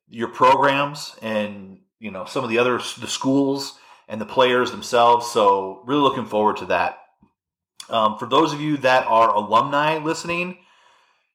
your 0.08 0.28
programs 0.28 1.16
and 1.20 1.78
you 2.02 2.10
know 2.10 2.24
some 2.24 2.44
of 2.44 2.50
the 2.50 2.58
other 2.58 2.78
the 2.98 3.06
schools 3.06 3.78
and 4.08 4.20
the 4.20 4.26
players 4.26 4.70
themselves. 4.70 5.30
So 5.30 5.82
really 5.86 6.02
looking 6.02 6.26
forward 6.26 6.58
to 6.58 6.66
that. 6.66 6.98
Um, 7.88 8.18
for 8.18 8.26
those 8.26 8.52
of 8.52 8.60
you 8.60 8.76
that 8.78 9.06
are 9.06 9.30
alumni 9.30 9.98
listening, 9.98 10.58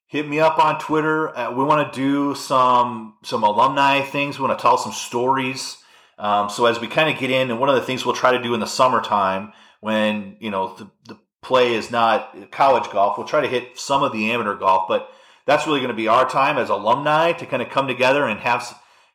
hit 0.08 0.28
me 0.28 0.40
up 0.40 0.60
on 0.60 0.80
Twitter. 0.80 1.36
Uh, 1.36 1.52
we 1.52 1.64
want 1.64 1.92
to 1.92 2.00
do 2.00 2.36
some 2.36 3.16
some 3.24 3.44
alumni 3.44 4.02
things. 4.02 4.38
We 4.38 4.46
want 4.46 4.60
to 4.60 4.62
tell 4.62 4.78
some 4.78 4.92
stories. 4.92 5.78
Um, 6.20 6.50
so 6.50 6.66
as 6.66 6.80
we 6.80 6.88
kind 6.88 7.10
of 7.10 7.20
get 7.20 7.32
in, 7.32 7.50
and 7.50 7.60
one 7.60 7.70
of 7.70 7.76
the 7.76 7.82
things 7.82 8.06
we'll 8.06 8.16
try 8.16 8.32
to 8.32 8.42
do 8.42 8.54
in 8.54 8.60
the 8.60 8.68
summertime 8.68 9.54
when 9.80 10.36
you 10.40 10.52
know 10.52 10.76
the, 10.76 10.90
the 11.06 11.20
play 11.42 11.76
is 11.76 11.92
not 11.92 12.52
college 12.52 12.90
golf, 12.92 13.18
we'll 13.18 13.28
try 13.28 13.42
to 13.42 13.48
hit 13.48 13.80
some 13.80 14.04
of 14.04 14.12
the 14.12 14.32
amateur 14.32 14.56
golf, 14.56 14.88
but 14.90 15.10
that's 15.46 15.66
really 15.66 15.80
going 15.80 15.90
to 15.90 15.96
be 15.96 16.10
our 16.10 16.28
time 16.28 16.58
as 16.58 16.70
alumni 16.70 17.32
to 17.32 17.46
kind 17.46 17.62
of 17.62 17.70
come 17.70 17.88
together 17.88 18.26
and 18.26 18.40
have 18.42 18.64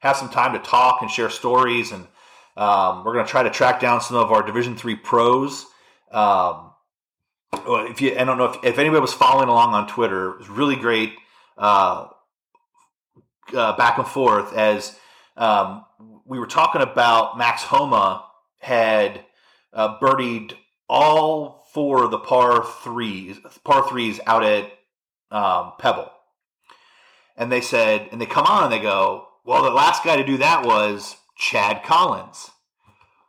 have 0.03 0.17
some 0.17 0.29
time 0.29 0.53
to 0.53 0.59
talk 0.59 1.01
and 1.01 1.11
share 1.11 1.31
stories. 1.31 1.93
And 1.93 2.07
um, 2.57 3.05
we're 3.05 3.15
going 3.15 3.25
to 3.25 3.31
try 3.31 3.45
to 3.45 3.51
track 3.51 3.81
down 3.81 4.01
some 4.01 4.17
of 4.17 4.31
our 4.31 4.43
Division 4.43 4.77
three 4.77 4.97
pros. 4.97 5.65
Um, 6.11 6.73
if 7.53 8.03
you, 8.03 8.17
I 8.19 8.25
don't 8.25 8.37
know 8.37 8.47
if, 8.47 8.65
if 8.65 8.79
anybody 8.79 9.01
was 9.01 9.15
following 9.15 9.49
along 9.49 9.75
on 9.75 9.87
Twitter, 9.87 10.33
it 10.33 10.39
was 10.39 10.49
really 10.49 10.77
great 10.77 11.13
uh, 11.57 12.09
uh, 13.55 13.77
back 13.77 13.99
and 13.99 14.07
forth 14.07 14.53
as 14.55 14.99
um, 15.37 15.85
we 16.27 16.39
were 16.39 16.47
talking 16.47 16.83
about 16.83 17.39
Max 17.39 17.63
Homa 17.63 18.25
had 18.59 19.25
uh, 19.73 19.99
birdied 19.99 20.55
all 20.89 21.67
four 21.73 22.05
of 22.05 22.11
the 22.11 22.19
par 22.19 22.65
threes, 22.83 23.39
par 23.65 23.89
threes 23.89 24.21
out 24.27 24.43
at 24.45 24.71
um, 25.31 25.73
Pebble, 25.79 26.11
and 27.37 27.51
they 27.51 27.61
said, 27.61 28.09
and 28.13 28.21
they 28.21 28.27
come 28.27 28.45
on 28.47 28.65
and 28.65 28.73
they 28.73 28.81
go, 28.81 29.27
well, 29.45 29.63
the 29.63 29.71
last 29.71 30.05
guy 30.05 30.17
to 30.17 30.25
do 30.25 30.37
that 30.39 30.65
was 30.65 31.17
Chad 31.37 31.83
Collins. 31.85 32.51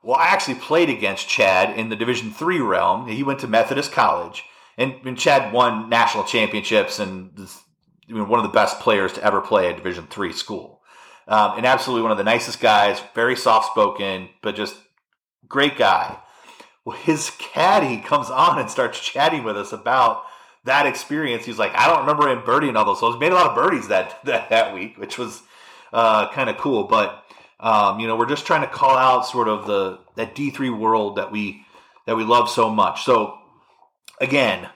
Well, 0.03 0.17
I 0.17 0.27
actually 0.27 0.55
played 0.55 0.89
against 0.89 1.29
Chad 1.29 1.77
in 1.77 1.89
the 1.89 1.95
Division 1.95 2.31
three 2.31 2.59
realm. 2.59 3.07
He 3.07 3.23
went 3.23 3.39
to 3.39 3.47
Methodist 3.47 3.91
College, 3.91 4.43
and, 4.77 4.95
and 5.05 5.17
Chad 5.17 5.53
won 5.53 5.89
national 5.89 6.25
championships 6.25 6.99
and 6.99 7.31
was 7.37 7.63
one 8.09 8.39
of 8.39 8.43
the 8.43 8.49
best 8.49 8.79
players 8.79 9.13
to 9.13 9.23
ever 9.23 9.41
play 9.41 9.69
at 9.69 9.77
Division 9.77 10.07
three 10.07 10.33
school. 10.33 10.81
Um, 11.27 11.53
and 11.57 11.65
absolutely 11.65 12.03
one 12.03 12.11
of 12.11 12.17
the 12.17 12.23
nicest 12.25 12.59
guys, 12.59 13.01
very 13.15 13.35
soft 13.35 13.71
spoken, 13.71 14.29
but 14.41 14.55
just 14.55 14.75
great 15.47 15.77
guy. 15.77 16.17
Well, 16.83 16.97
his 16.97 17.29
caddy 17.39 17.97
comes 18.01 18.29
on 18.29 18.59
and 18.59 18.69
starts 18.69 18.99
chatting 18.99 19.43
with 19.43 19.57
us 19.57 19.71
about 19.71 20.23
that 20.65 20.85
experience. 20.85 21.45
He's 21.45 21.59
like, 21.59 21.73
I 21.75 21.87
don't 21.87 22.01
remember 22.01 22.27
him 22.27 22.41
birdieing 22.41 22.77
all 22.77 22.85
those 22.85 22.99
holes. 22.99 23.15
He 23.15 23.19
made 23.19 23.31
a 23.31 23.35
lot 23.35 23.47
of 23.47 23.55
birdies 23.55 23.87
that 23.87 24.19
that, 24.25 24.49
that 24.49 24.73
week, 24.73 24.97
which 24.97 25.17
was 25.17 25.43
uh, 25.93 26.29
kind 26.33 26.49
of 26.49 26.57
cool. 26.57 26.83
But 26.85 27.23
um, 27.59 27.99
you 28.01 28.07
know, 28.07 28.17
we're 28.17 28.25
just 28.25 28.45
trying 28.45 28.61
to 28.61 28.67
call 28.67 28.97
out 28.97 29.25
sort 29.25 29.47
of 29.47 29.67
the 29.67 29.99
that 30.17 30.35
D 30.35 30.49
three 30.49 30.69
world 30.69 31.15
that 31.15 31.31
we 31.31 31.65
that 32.05 32.17
we 32.17 32.25
love 32.25 32.49
so 32.49 32.69
much. 32.69 33.03
So 33.05 33.37
again, 34.19 34.69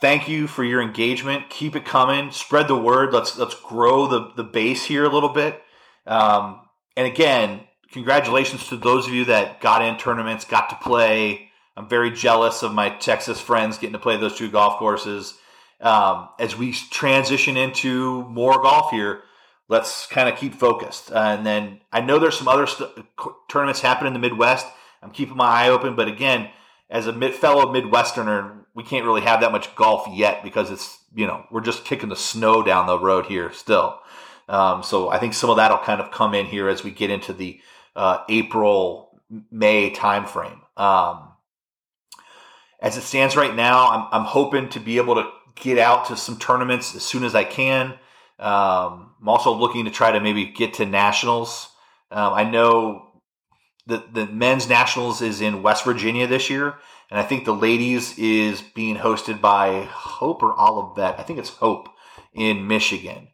thank 0.00 0.28
you 0.28 0.46
for 0.46 0.64
your 0.64 0.80
engagement. 0.80 1.50
Keep 1.50 1.76
it 1.76 1.84
coming. 1.84 2.30
Spread 2.30 2.68
the 2.68 2.76
word. 2.76 3.12
Let's 3.12 3.36
let's 3.36 3.54
grow 3.54 4.06
the 4.06 4.32
the 4.36 4.44
base 4.44 4.86
here 4.86 5.04
a 5.04 5.12
little 5.12 5.28
bit. 5.28 5.60
Um, 6.06 6.60
and 6.96 7.06
again, 7.06 7.60
congratulations 7.92 8.68
to 8.68 8.76
those 8.76 9.06
of 9.06 9.12
you 9.12 9.26
that 9.26 9.60
got 9.60 9.82
in 9.82 9.96
tournaments, 9.96 10.44
got 10.44 10.70
to 10.70 10.76
play. 10.76 11.50
I'm 11.76 11.88
very 11.88 12.12
jealous 12.12 12.62
of 12.62 12.72
my 12.72 12.90
Texas 12.90 13.40
friends 13.40 13.78
getting 13.78 13.94
to 13.94 13.98
play 13.98 14.16
those 14.16 14.36
two 14.36 14.50
golf 14.50 14.78
courses. 14.78 15.34
Um, 15.80 16.28
as 16.38 16.56
we 16.56 16.72
transition 16.72 17.56
into 17.56 18.22
more 18.28 18.62
golf 18.62 18.90
here, 18.92 19.24
let's 19.68 20.06
kind 20.06 20.28
of 20.28 20.38
keep 20.38 20.54
focused. 20.54 21.10
Uh, 21.10 21.36
and 21.36 21.46
then 21.46 21.80
I 21.92 22.00
know 22.00 22.18
there's 22.18 22.38
some 22.38 22.48
other 22.48 22.66
st- 22.66 22.90
tournaments 23.48 23.80
happening 23.80 24.14
in 24.14 24.20
the 24.20 24.28
Midwest. 24.28 24.66
I'm 25.02 25.10
keeping 25.10 25.36
my 25.36 25.46
eye 25.46 25.68
open, 25.68 25.96
but 25.96 26.08
again, 26.08 26.50
as 26.90 27.06
a 27.06 27.12
mid- 27.12 27.34
fellow 27.34 27.72
Midwesterner, 27.72 28.64
we 28.74 28.82
can't 28.82 29.04
really 29.04 29.22
have 29.22 29.40
that 29.40 29.52
much 29.52 29.74
golf 29.76 30.06
yet 30.12 30.42
because 30.42 30.70
it's 30.70 30.98
you 31.14 31.26
know 31.26 31.46
we're 31.50 31.60
just 31.60 31.84
kicking 31.84 32.08
the 32.08 32.16
snow 32.16 32.62
down 32.62 32.86
the 32.86 32.98
road 32.98 33.26
here 33.26 33.52
still. 33.52 34.00
Um, 34.48 34.82
so 34.82 35.08
I 35.08 35.18
think 35.18 35.34
some 35.34 35.50
of 35.50 35.56
that'll 35.56 35.78
kind 35.78 36.00
of 36.00 36.10
come 36.10 36.34
in 36.34 36.46
here 36.46 36.68
as 36.68 36.84
we 36.84 36.90
get 36.90 37.10
into 37.10 37.32
the 37.32 37.60
uh, 37.96 38.18
April 38.28 39.22
May 39.50 39.90
timeframe. 39.90 40.60
Um, 40.76 41.30
as 42.80 42.96
it 42.96 43.02
stands 43.02 43.36
right 43.36 43.54
now, 43.54 43.88
I'm, 43.88 44.08
I'm 44.12 44.26
hoping 44.26 44.68
to 44.70 44.80
be 44.80 44.98
able 44.98 45.14
to 45.14 45.30
get 45.54 45.78
out 45.78 46.06
to 46.06 46.16
some 46.16 46.38
tournaments 46.38 46.94
as 46.94 47.02
soon 47.02 47.24
as 47.24 47.34
I 47.34 47.44
can. 47.44 47.94
Um, 48.38 49.03
I'm 49.24 49.30
also 49.30 49.54
looking 49.54 49.86
to 49.86 49.90
try 49.90 50.12
to 50.12 50.20
maybe 50.20 50.44
get 50.44 50.74
to 50.74 50.84
nationals. 50.84 51.70
Um, 52.10 52.34
I 52.34 52.44
know 52.44 53.06
the 53.86 54.04
the 54.12 54.26
men's 54.26 54.68
nationals 54.68 55.22
is 55.22 55.40
in 55.40 55.62
West 55.62 55.86
Virginia 55.86 56.26
this 56.26 56.50
year, 56.50 56.74
and 57.10 57.18
I 57.18 57.22
think 57.22 57.46
the 57.46 57.54
ladies 57.54 58.18
is 58.18 58.60
being 58.60 58.96
hosted 58.96 59.40
by 59.40 59.84
Hope 59.84 60.42
or 60.42 60.52
Olivet. 60.60 61.18
I 61.18 61.22
think 61.22 61.38
it's 61.38 61.48
Hope 61.48 61.88
in 62.34 62.68
Michigan. 62.68 63.28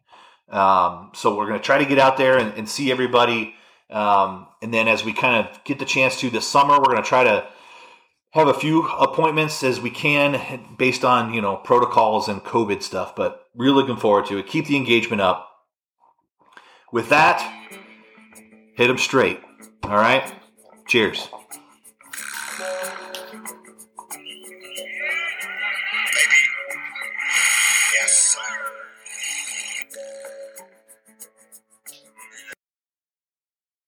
Um, 0.49 1.11
so 1.13 1.35
we're 1.35 1.47
going 1.47 1.59
to 1.59 1.65
try 1.65 1.77
to 1.77 1.85
get 1.85 1.99
out 1.99 2.15
there 2.15 2.37
and, 2.37 2.53
and 2.53 2.69
see 2.69 2.89
everybody. 2.89 3.53
Um, 3.89 4.47
and 4.61 4.73
then 4.73 4.87
as 4.87 5.03
we 5.03 5.11
kind 5.11 5.45
of 5.45 5.61
get 5.65 5.79
the 5.79 5.85
chance 5.85 6.21
to 6.21 6.29
this 6.29 6.47
summer, 6.47 6.77
we're 6.77 6.93
going 6.93 7.03
to 7.03 7.09
try 7.09 7.25
to 7.25 7.45
have 8.31 8.47
a 8.47 8.53
few 8.53 8.87
appointments 8.87 9.61
as 9.61 9.81
we 9.81 9.89
can 9.89 10.75
based 10.77 11.03
on 11.03 11.33
you 11.33 11.41
know 11.41 11.57
protocols 11.57 12.29
and 12.29 12.41
covid 12.43 12.81
stuff 12.81 13.13
but 13.15 13.45
really 13.55 13.75
looking 13.75 13.97
forward 13.97 14.25
to 14.25 14.37
it 14.37 14.47
keep 14.47 14.65
the 14.67 14.77
engagement 14.77 15.21
up 15.21 15.50
with 16.91 17.09
that 17.09 17.39
hit 18.75 18.87
them 18.87 18.97
straight. 18.97 19.39
All 19.83 19.91
right? 19.91 20.33
Cheers 20.87 21.29